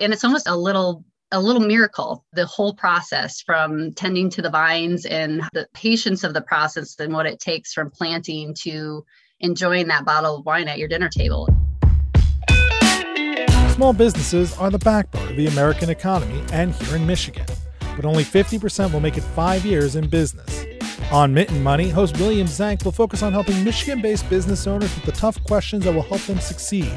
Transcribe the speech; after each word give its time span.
And 0.00 0.12
it's 0.12 0.22
almost 0.22 0.48
a 0.48 0.56
little 0.56 1.04
a 1.30 1.40
little 1.40 1.60
miracle 1.60 2.24
the 2.32 2.46
whole 2.46 2.72
process 2.72 3.42
from 3.42 3.92
tending 3.92 4.30
to 4.30 4.40
the 4.40 4.48
vines 4.48 5.04
and 5.04 5.42
the 5.52 5.68
patience 5.74 6.24
of 6.24 6.32
the 6.32 6.40
process 6.40 6.98
and 6.98 7.12
what 7.12 7.26
it 7.26 7.38
takes 7.38 7.74
from 7.74 7.90
planting 7.90 8.54
to 8.54 9.04
enjoying 9.40 9.88
that 9.88 10.06
bottle 10.06 10.36
of 10.36 10.46
wine 10.46 10.68
at 10.68 10.78
your 10.78 10.88
dinner 10.88 11.08
table. 11.10 11.46
Small 13.72 13.92
businesses 13.92 14.56
are 14.56 14.70
the 14.70 14.78
backbone 14.78 15.28
of 15.28 15.36
the 15.36 15.48
American 15.48 15.90
economy 15.90 16.42
and 16.50 16.74
here 16.74 16.96
in 16.96 17.06
Michigan, 17.06 17.44
but 17.94 18.06
only 18.06 18.24
50% 18.24 18.92
will 18.92 19.00
make 19.00 19.18
it 19.18 19.22
five 19.22 19.66
years 19.66 19.96
in 19.96 20.08
business. 20.08 20.64
On 21.12 21.34
Mitten 21.34 21.62
Money, 21.62 21.90
host 21.90 22.16
William 22.18 22.46
Zank 22.46 22.84
will 22.84 22.92
focus 22.92 23.22
on 23.22 23.32
helping 23.32 23.62
Michigan 23.64 24.00
based 24.00 24.28
business 24.30 24.66
owners 24.66 24.94
with 24.94 25.04
the 25.04 25.12
tough 25.12 25.42
questions 25.44 25.84
that 25.84 25.92
will 25.92 26.02
help 26.02 26.22
them 26.22 26.40
succeed. 26.40 26.92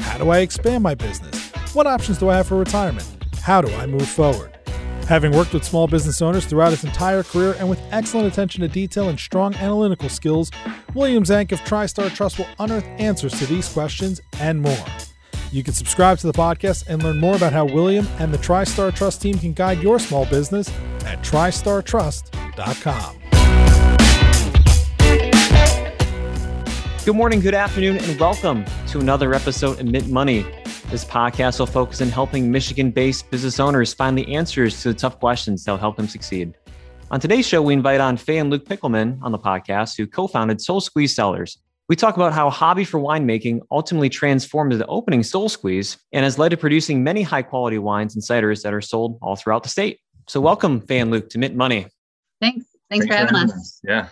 How 0.00 0.18
do 0.18 0.30
I 0.30 0.40
expand 0.40 0.82
my 0.82 0.94
business? 0.94 1.39
What 1.72 1.86
options 1.86 2.18
do 2.18 2.28
I 2.28 2.36
have 2.36 2.48
for 2.48 2.56
retirement? 2.56 3.06
How 3.42 3.60
do 3.60 3.72
I 3.76 3.86
move 3.86 4.08
forward? 4.08 4.58
Having 5.06 5.36
worked 5.36 5.52
with 5.52 5.62
small 5.62 5.86
business 5.86 6.20
owners 6.20 6.44
throughout 6.44 6.70
his 6.70 6.82
entire 6.82 7.22
career 7.22 7.54
and 7.60 7.70
with 7.70 7.80
excellent 7.92 8.26
attention 8.26 8.62
to 8.62 8.68
detail 8.68 9.08
and 9.08 9.16
strong 9.16 9.54
analytical 9.54 10.08
skills, 10.08 10.50
William 10.94 11.24
Zank 11.24 11.52
of 11.52 11.60
TriStar 11.60 12.12
Trust 12.12 12.38
will 12.38 12.48
unearth 12.58 12.84
answers 12.98 13.38
to 13.38 13.46
these 13.46 13.68
questions 13.68 14.20
and 14.40 14.60
more. 14.60 14.84
You 15.52 15.62
can 15.62 15.72
subscribe 15.72 16.18
to 16.18 16.26
the 16.26 16.32
podcast 16.32 16.88
and 16.88 17.04
learn 17.04 17.20
more 17.20 17.36
about 17.36 17.52
how 17.52 17.66
William 17.66 18.08
and 18.18 18.34
the 18.34 18.38
TriStar 18.38 18.92
Trust 18.92 19.22
team 19.22 19.38
can 19.38 19.52
guide 19.52 19.80
your 19.80 20.00
small 20.00 20.26
business 20.26 20.68
at 21.06 21.22
tristartrust.com. 21.22 23.16
Good 27.04 27.16
morning, 27.16 27.38
good 27.38 27.54
afternoon, 27.54 27.98
and 27.98 28.18
welcome 28.18 28.64
to 28.88 28.98
another 28.98 29.34
episode 29.34 29.78
of 29.78 29.86
Mitten 29.86 30.12
Money. 30.12 30.44
This 30.90 31.04
podcast 31.04 31.60
will 31.60 31.66
focus 31.66 32.02
on 32.02 32.08
helping 32.08 32.50
Michigan 32.50 32.90
based 32.90 33.30
business 33.30 33.60
owners 33.60 33.94
find 33.94 34.18
the 34.18 34.34
answers 34.34 34.82
to 34.82 34.88
the 34.88 34.98
tough 34.98 35.20
questions 35.20 35.62
that 35.62 35.70
will 35.70 35.78
help 35.78 35.96
them 35.96 36.08
succeed. 36.08 36.52
On 37.12 37.20
today's 37.20 37.46
show, 37.46 37.62
we 37.62 37.74
invite 37.74 38.00
on 38.00 38.16
Faye 38.16 38.38
and 38.38 38.50
Luke 38.50 38.64
Pickelman 38.64 39.22
on 39.22 39.30
the 39.30 39.38
podcast, 39.38 39.96
who 39.96 40.08
co 40.08 40.26
founded 40.26 40.60
Soul 40.60 40.80
Squeeze 40.80 41.14
Cellars. 41.14 41.58
We 41.88 41.94
talk 41.94 42.16
about 42.16 42.32
how 42.32 42.48
a 42.48 42.50
hobby 42.50 42.82
for 42.82 42.98
winemaking 42.98 43.60
ultimately 43.70 44.08
transformed 44.08 44.72
into 44.72 44.84
opening 44.86 45.22
Soul 45.22 45.48
Squeeze 45.48 45.96
and 46.12 46.24
has 46.24 46.40
led 46.40 46.48
to 46.48 46.56
producing 46.56 47.04
many 47.04 47.22
high 47.22 47.42
quality 47.42 47.78
wines 47.78 48.16
and 48.16 48.24
ciders 48.24 48.62
that 48.62 48.74
are 48.74 48.80
sold 48.80 49.16
all 49.22 49.36
throughout 49.36 49.62
the 49.62 49.68
state. 49.68 50.00
So, 50.28 50.40
welcome, 50.40 50.80
Faye 50.80 50.98
and 50.98 51.12
Luke, 51.12 51.30
to 51.30 51.38
Mitten 51.38 51.56
Money. 51.56 51.86
Thanks. 52.40 52.66
Thanks, 52.90 53.06
Thanks 53.06 53.06
for 53.06 53.14
having 53.14 53.36
us. 53.36 53.52
us. 53.52 53.80
Yeah. 53.84 54.08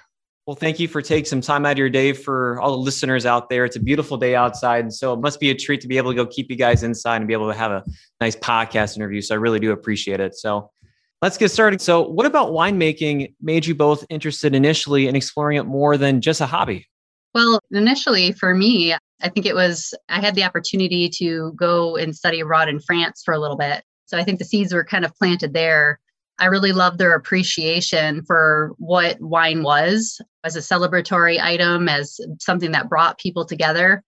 Well, 0.49 0.57
thank 0.57 0.81
you 0.81 0.89
for 0.89 1.03
taking 1.03 1.27
some 1.27 1.43
time 1.43 1.67
out 1.67 1.73
of 1.73 1.79
your 1.79 1.91
day 1.91 2.15
for 2.15 2.59
all 2.63 2.71
the 2.71 2.79
listeners 2.79 3.27
out 3.27 3.51
there. 3.51 3.67
It's 3.67 3.77
a 3.77 3.81
beautiful 3.81 4.17
day 4.17 4.35
outside. 4.35 4.83
And 4.83 4.95
so 4.95 5.13
it 5.13 5.21
must 5.21 5.41
be 5.41 5.51
a 5.51 5.55
treat 5.55 5.83
to 5.83 5.89
be 5.89 5.99
able 5.99 6.11
to 6.11 6.15
go 6.15 6.25
keep 6.25 6.51
you 6.51 6.57
guys 6.57 6.83
inside 6.83 7.17
and 7.17 7.29
be 7.29 7.35
able 7.35 7.49
to 7.49 7.55
have 7.55 7.71
a 7.71 7.85
nice 8.19 8.35
podcast 8.35 8.97
interview. 8.97 9.21
So 9.21 9.35
I 9.35 9.39
really 9.39 9.61
do 9.61 9.73
appreciate 9.73 10.21
it. 10.21 10.35
So 10.35 10.71
let's 11.21 11.37
get 11.37 11.51
started. 11.51 11.83
So, 11.83 12.01
what 12.01 12.25
about 12.25 12.53
winemaking 12.53 13.35
made 13.43 13.67
you 13.67 13.75
both 13.75 14.07
interested 14.09 14.55
initially 14.55 15.07
in 15.07 15.15
exploring 15.15 15.59
it 15.59 15.65
more 15.65 15.99
than 15.99 16.23
just 16.23 16.41
a 16.41 16.47
hobby? 16.47 16.89
Well, 17.35 17.61
initially 17.71 18.33
for 18.33 18.55
me, 18.55 18.95
I 19.21 19.29
think 19.29 19.45
it 19.45 19.55
was 19.55 19.93
I 20.09 20.19
had 20.23 20.35
the 20.35 20.45
opportunity 20.45 21.11
to 21.19 21.53
go 21.57 21.97
and 21.97 22.17
study 22.17 22.41
abroad 22.41 22.71
in 22.71 22.81
France 22.81 23.21
for 23.23 23.35
a 23.35 23.39
little 23.39 23.59
bit. 23.59 23.85
So 24.07 24.17
I 24.17 24.25
think 24.25 24.39
the 24.39 24.47
seeds 24.47 24.73
were 24.73 24.83
kind 24.83 25.05
of 25.05 25.15
planted 25.17 25.53
there 25.53 26.01
I 26.39 26.47
really 26.47 26.73
love 26.73 26.99
their 26.99 27.15
appreciation 27.15 28.23
for 28.25 28.73
what 28.79 29.21
wine 29.21 29.63
was 29.63 30.21
as 30.45 30.57
a 30.57 30.61
celebratory 30.61 31.41
item, 31.41 31.89
as 31.89 32.21
something 32.39 32.73
that 32.73 32.89
brought 32.89 33.19
people 33.19 33.45
together. 33.45 34.03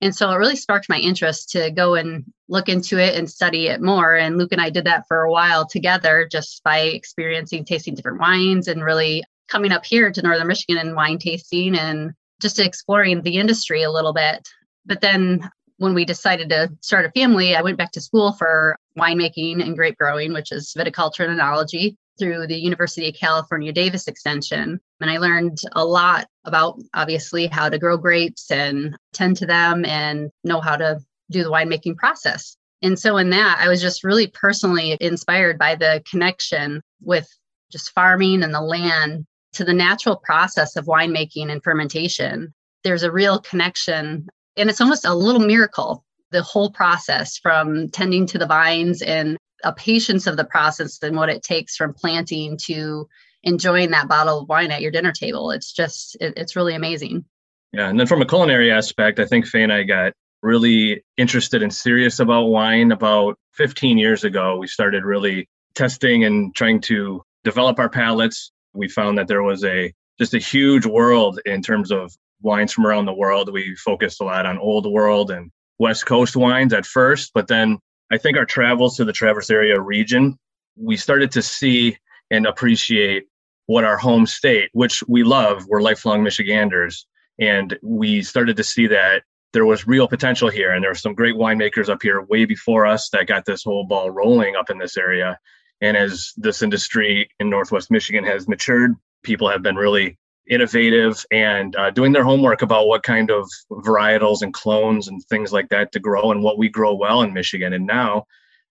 And 0.00 0.14
so 0.14 0.30
it 0.30 0.36
really 0.36 0.56
sparked 0.56 0.88
my 0.88 0.98
interest 0.98 1.50
to 1.50 1.70
go 1.70 1.94
and 1.94 2.24
look 2.48 2.68
into 2.68 2.98
it 2.98 3.14
and 3.14 3.30
study 3.30 3.68
it 3.68 3.80
more. 3.80 4.14
And 4.14 4.36
Luke 4.36 4.52
and 4.52 4.60
I 4.60 4.68
did 4.68 4.84
that 4.84 5.04
for 5.08 5.22
a 5.22 5.30
while 5.30 5.66
together 5.66 6.28
just 6.30 6.62
by 6.64 6.80
experiencing 6.80 7.64
tasting 7.64 7.94
different 7.94 8.20
wines 8.20 8.68
and 8.68 8.84
really 8.84 9.24
coming 9.48 9.72
up 9.72 9.86
here 9.86 10.10
to 10.10 10.22
Northern 10.22 10.48
Michigan 10.48 10.78
and 10.78 10.96
wine 10.96 11.18
tasting 11.18 11.76
and 11.76 12.12
just 12.42 12.58
exploring 12.58 13.22
the 13.22 13.38
industry 13.38 13.82
a 13.82 13.90
little 13.90 14.12
bit. 14.12 14.46
But 14.84 15.00
then 15.00 15.48
when 15.78 15.94
we 15.94 16.04
decided 16.04 16.50
to 16.50 16.70
start 16.80 17.06
a 17.06 17.10
family, 17.12 17.56
I 17.56 17.62
went 17.62 17.78
back 17.78 17.92
to 17.92 18.00
school 18.00 18.32
for 18.32 18.75
winemaking 18.98 19.62
and 19.62 19.76
grape 19.76 19.96
growing, 19.98 20.32
which 20.32 20.52
is 20.52 20.74
viticulture 20.76 21.28
and 21.28 21.38
enology 21.38 21.96
through 22.18 22.46
the 22.46 22.58
University 22.58 23.08
of 23.08 23.14
California 23.14 23.72
Davis 23.72 24.08
Extension. 24.08 24.80
And 25.00 25.10
I 25.10 25.18
learned 25.18 25.58
a 25.72 25.84
lot 25.84 26.28
about 26.44 26.80
obviously 26.94 27.46
how 27.46 27.68
to 27.68 27.78
grow 27.78 27.96
grapes 27.96 28.50
and 28.50 28.96
tend 29.12 29.36
to 29.38 29.46
them 29.46 29.84
and 29.84 30.30
know 30.44 30.60
how 30.60 30.76
to 30.76 31.00
do 31.30 31.42
the 31.42 31.50
winemaking 31.50 31.96
process. 31.96 32.56
And 32.82 32.98
so, 32.98 33.16
in 33.16 33.30
that, 33.30 33.58
I 33.60 33.68
was 33.68 33.80
just 33.80 34.04
really 34.04 34.26
personally 34.28 34.96
inspired 35.00 35.58
by 35.58 35.74
the 35.74 36.02
connection 36.08 36.82
with 37.02 37.28
just 37.72 37.92
farming 37.92 38.42
and 38.42 38.54
the 38.54 38.60
land 38.60 39.26
to 39.54 39.64
the 39.64 39.72
natural 39.72 40.16
process 40.16 40.76
of 40.76 40.86
winemaking 40.86 41.50
and 41.50 41.62
fermentation. 41.62 42.54
There's 42.84 43.02
a 43.02 43.10
real 43.10 43.40
connection 43.40 44.28
and 44.56 44.70
it's 44.70 44.80
almost 44.80 45.04
a 45.04 45.14
little 45.14 45.40
miracle, 45.40 46.04
the 46.30 46.42
whole 46.42 46.70
process 46.70 47.38
from 47.38 47.88
tending 47.90 48.26
to 48.26 48.38
the 48.38 48.46
vines 48.46 49.02
and 49.02 49.36
a 49.64 49.72
patience 49.72 50.26
of 50.26 50.36
the 50.36 50.44
process 50.44 50.98
and 51.02 51.16
what 51.16 51.28
it 51.28 51.42
takes 51.42 51.76
from 51.76 51.94
planting 51.94 52.58
to 52.64 53.08
enjoying 53.42 53.90
that 53.90 54.08
bottle 54.08 54.40
of 54.40 54.48
wine 54.48 54.70
at 54.70 54.82
your 54.82 54.90
dinner 54.90 55.12
table. 55.12 55.50
It's 55.50 55.72
just, 55.72 56.16
it, 56.20 56.34
it's 56.36 56.56
really 56.56 56.74
amazing. 56.74 57.24
Yeah. 57.72 57.88
And 57.88 57.98
then 57.98 58.06
from 58.06 58.22
a 58.22 58.26
culinary 58.26 58.70
aspect, 58.70 59.18
I 59.18 59.24
think 59.24 59.46
Faye 59.46 59.62
and 59.62 59.72
I 59.72 59.82
got 59.84 60.12
really 60.42 61.02
interested 61.16 61.62
and 61.62 61.72
serious 61.72 62.20
about 62.20 62.46
wine 62.46 62.92
about 62.92 63.38
15 63.54 63.98
years 63.98 64.24
ago. 64.24 64.56
We 64.58 64.66
started 64.66 65.04
really 65.04 65.48
testing 65.74 66.24
and 66.24 66.54
trying 66.54 66.80
to 66.82 67.22
develop 67.44 67.78
our 67.78 67.88
palates. 67.88 68.50
We 68.74 68.88
found 68.88 69.18
that 69.18 69.28
there 69.28 69.42
was 69.42 69.64
a 69.64 69.92
just 70.18 70.34
a 70.34 70.38
huge 70.38 70.86
world 70.86 71.40
in 71.44 71.62
terms 71.62 71.90
of 71.90 72.12
wines 72.40 72.72
from 72.72 72.86
around 72.86 73.06
the 73.06 73.14
world. 73.14 73.52
We 73.52 73.76
focused 73.76 74.20
a 74.20 74.24
lot 74.24 74.46
on 74.46 74.58
old 74.58 74.90
world 74.90 75.30
and 75.30 75.50
West 75.78 76.06
Coast 76.06 76.36
wines 76.36 76.72
at 76.72 76.86
first, 76.86 77.32
but 77.34 77.48
then 77.48 77.78
I 78.10 78.18
think 78.18 78.36
our 78.36 78.46
travels 78.46 78.96
to 78.96 79.04
the 79.04 79.12
Traverse 79.12 79.50
area 79.50 79.80
region, 79.80 80.38
we 80.76 80.96
started 80.96 81.30
to 81.32 81.42
see 81.42 81.98
and 82.30 82.46
appreciate 82.46 83.24
what 83.66 83.84
our 83.84 83.96
home 83.96 84.26
state, 84.26 84.70
which 84.72 85.02
we 85.08 85.22
love, 85.22 85.66
we're 85.66 85.82
lifelong 85.82 86.22
Michiganders. 86.22 87.06
And 87.38 87.76
we 87.82 88.22
started 88.22 88.56
to 88.56 88.64
see 88.64 88.86
that 88.86 89.22
there 89.52 89.66
was 89.66 89.86
real 89.86 90.08
potential 90.08 90.48
here. 90.48 90.72
And 90.72 90.82
there 90.82 90.90
were 90.90 90.94
some 90.94 91.14
great 91.14 91.34
winemakers 91.34 91.88
up 91.88 92.02
here 92.02 92.22
way 92.22 92.44
before 92.44 92.86
us 92.86 93.08
that 93.10 93.26
got 93.26 93.44
this 93.44 93.64
whole 93.64 93.84
ball 93.84 94.10
rolling 94.10 94.56
up 94.56 94.70
in 94.70 94.78
this 94.78 94.96
area. 94.96 95.38
And 95.80 95.96
as 95.96 96.32
this 96.36 96.62
industry 96.62 97.28
in 97.40 97.50
Northwest 97.50 97.90
Michigan 97.90 98.24
has 98.24 98.48
matured, 98.48 98.94
people 99.22 99.48
have 99.48 99.62
been 99.62 99.76
really 99.76 100.18
innovative 100.48 101.24
and 101.30 101.74
uh, 101.76 101.90
doing 101.90 102.12
their 102.12 102.24
homework 102.24 102.62
about 102.62 102.86
what 102.86 103.02
kind 103.02 103.30
of 103.30 103.48
varietals 103.70 104.42
and 104.42 104.54
clones 104.54 105.08
and 105.08 105.22
things 105.24 105.52
like 105.52 105.68
that 105.70 105.92
to 105.92 106.00
grow 106.00 106.30
and 106.30 106.42
what 106.42 106.58
we 106.58 106.68
grow 106.68 106.94
well 106.94 107.22
in 107.22 107.32
Michigan. 107.32 107.72
And 107.72 107.86
now, 107.86 108.26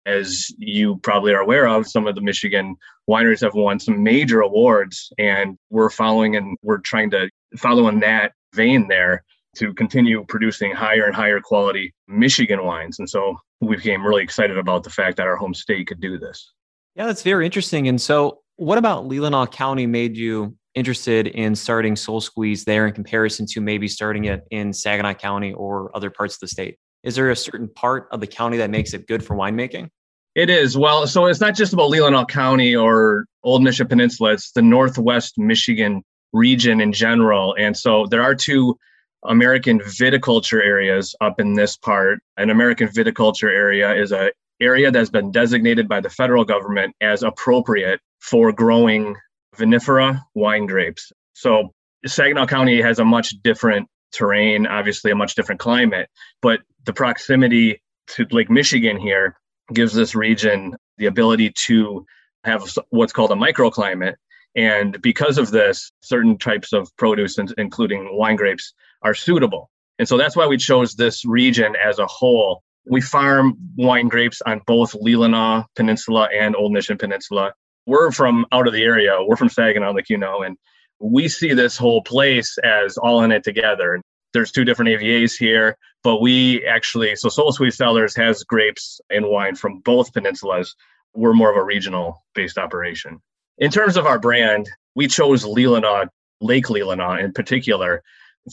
as 0.06 0.52
you 0.58 0.98
probably 0.98 1.34
are 1.34 1.42
aware 1.42 1.68
of, 1.68 1.88
some 1.88 2.08
of 2.08 2.16
the 2.16 2.22
Michigan 2.22 2.76
wineries 3.10 3.42
have 3.42 3.56
won 3.56 3.80
some 3.80 4.04
major 4.04 4.42
awards, 4.42 5.12
and 5.18 5.58
we're 5.70 5.90
following 5.90 6.36
and 6.36 6.58
we're 6.62 6.80
trying 6.80 7.10
to 7.12 7.30
follow 7.58 7.88
in 7.88 8.00
that 8.02 8.34
vein 8.54 8.88
there 8.88 9.24
to 9.56 9.74
continue 9.74 10.24
producing 10.26 10.74
higher 10.74 11.06
and 11.06 11.16
higher 11.16 11.40
quality 11.40 11.94
Michigan 12.08 12.64
wines. 12.64 13.00
And 13.00 13.10
so 13.10 13.38
we 13.62 13.78
became 13.78 14.06
really 14.06 14.24
excited 14.24 14.58
about 14.58 14.84
the 14.84 14.90
fact 14.90 15.18
that 15.18 15.28
our 15.28 15.38
home 15.38 15.54
state 15.54 15.88
could 15.88 16.02
do 16.02 16.20
this. 16.20 16.52
Yeah, 16.96 17.06
that's 17.08 17.24
very 17.24 17.46
interesting. 17.46 17.88
And 17.88 18.00
so, 18.00 18.42
what 18.58 18.78
about 18.78 19.06
Leelanau 19.06 19.52
County 19.52 19.86
made 19.86 20.16
you 20.16 20.56
interested 20.76 21.28
in 21.28 21.56
starting 21.56 21.96
Soul 21.96 22.22
Squeeze 22.22 22.66
there 22.66 22.86
in 22.88 22.94
comparison 22.94 23.46
to 23.48 23.62
maybe 23.62 23.88
starting 23.88 24.26
it 24.26 24.46
in 24.52 24.74
Saginaw 24.74 25.14
County 25.16 25.54
or 25.54 25.96
other 25.96 26.10
parts 26.10 26.36
of 26.36 26.42
the 26.42 26.48
state? 26.48 26.78
Is 27.04 27.16
there 27.16 27.30
a 27.30 27.36
certain 27.36 27.68
part 27.68 28.08
of 28.12 28.20
the 28.20 28.28
county 28.28 28.58
that 28.58 28.70
makes 28.70 28.94
it 28.94 29.08
good 29.08 29.24
for 29.24 29.36
winemaking? 29.36 29.90
It 30.36 30.50
is. 30.50 30.78
Well, 30.78 31.08
so 31.08 31.28
it's 31.28 31.40
not 31.40 31.56
just 31.56 31.72
about 31.72 31.92
Leelanau 31.92 32.28
County 32.28 32.76
or 32.76 33.26
Old 33.44 33.64
Mission 33.64 33.88
Peninsula, 33.88 34.34
it's 34.34 34.52
the 34.52 34.62
Northwest 34.62 35.38
Michigan 35.38 36.04
region 36.34 36.82
in 36.82 36.92
general. 36.92 37.56
And 37.58 37.76
so 37.78 38.06
there 38.08 38.22
are 38.22 38.36
two 38.36 38.78
American 39.24 39.80
viticulture 39.80 40.62
areas 40.64 41.16
up 41.22 41.40
in 41.40 41.54
this 41.54 41.78
part. 41.78 42.20
An 42.38 42.50
American 42.50 42.90
viticulture 42.90 43.50
area 43.50 43.94
is 43.94 44.12
a 44.12 44.32
area 44.62 44.92
that's 44.92 45.10
been 45.10 45.32
designated 45.32 45.88
by 45.88 46.00
the 46.00 46.10
federal 46.10 46.46
government 46.46 46.96
as 47.02 47.24
appropriate 47.24 48.00
for 48.20 48.52
growing 48.52 49.16
vinifera 49.58 50.22
wine 50.34 50.66
grapes. 50.66 51.12
So 51.34 51.74
Saginaw 52.06 52.48
County 52.48 52.82
has 52.82 53.00
a 53.00 53.06
much 53.06 53.32
different 53.44 53.88
terrain, 54.12 54.68
obviously 54.68 55.12
a 55.12 55.16
much 55.16 55.36
different 55.36 55.60
climate, 55.60 56.10
but 56.42 56.62
the 56.86 56.94
proximity 56.94 57.82
to 58.08 58.26
Lake 58.32 58.50
Michigan 58.50 58.98
here 58.98 59.36
gives 59.74 59.94
this 59.94 60.16
region 60.16 60.76
the 60.98 61.08
ability 61.08 61.52
to 61.66 62.06
have 62.44 62.78
what's 62.90 63.12
called 63.12 63.32
a 63.32 63.36
microclimate. 63.36 64.16
And 64.56 65.02
because 65.02 65.38
of 65.38 65.52
this, 65.52 65.92
certain 66.02 66.38
types 66.38 66.72
of 66.72 66.96
produce, 66.98 67.38
including 67.58 68.16
wine 68.16 68.36
grapes, 68.36 68.74
are 69.02 69.14
suitable. 69.14 69.70
And 70.00 70.08
so 70.08 70.18
that's 70.18 70.36
why 70.36 70.48
we 70.48 70.58
chose 70.58 70.96
this 70.96 71.26
region 71.26 71.76
as 71.76 72.00
a 72.00 72.06
whole 72.06 72.64
We 72.88 73.02
farm 73.02 73.58
wine 73.76 74.08
grapes 74.08 74.42
on 74.46 74.62
both 74.68 74.94
Leelanau 74.94 75.66
Peninsula 75.76 76.30
and 76.32 76.56
Old 76.56 76.72
Mission 76.72 76.98
Peninsula. 76.98 77.54
We're 77.86 78.12
from 78.12 78.46
out 78.52 78.68
of 78.68 78.74
the 78.74 78.84
area. 78.84 79.18
We're 79.26 79.36
from 79.36 79.50
Saginaw, 79.50 79.92
like 79.92 80.10
you 80.10 80.18
know, 80.18 80.42
and 80.42 80.58
we 81.00 81.28
see 81.28 81.54
this 81.54 81.78
whole 81.78 82.02
place 82.02 82.58
as 82.64 82.98
all 82.98 83.24
in 83.24 83.32
it 83.32 83.44
together. 83.44 84.02
There's 84.34 84.52
two 84.52 84.66
different 84.66 84.90
AVAs 84.90 85.38
here, 85.38 85.78
but 86.04 86.22
we 86.22 86.66
actually, 86.66 87.16
so 87.16 87.30
Soul 87.30 87.52
Squeeze 87.52 87.78
Cellars 87.78 88.16
has 88.16 88.44
grapes 88.44 89.00
and 89.10 89.28
wine 89.28 89.56
from 89.56 89.80
both 89.80 90.14
peninsulas. 90.14 90.74
We're 91.14 91.34
more 91.34 91.52
of 91.52 91.58
a 91.58 91.64
regional 91.64 92.24
based 92.34 92.58
operation. 92.58 93.22
In 93.58 93.72
terms 93.72 93.98
of 93.98 94.06
our 94.06 94.20
brand, 94.20 94.70
we 94.96 95.08
chose 95.08 95.46
Leelanau, 95.46 96.08
Lake 96.42 96.68
Leelanau 96.68 97.24
in 97.24 97.32
particular. 97.32 98.04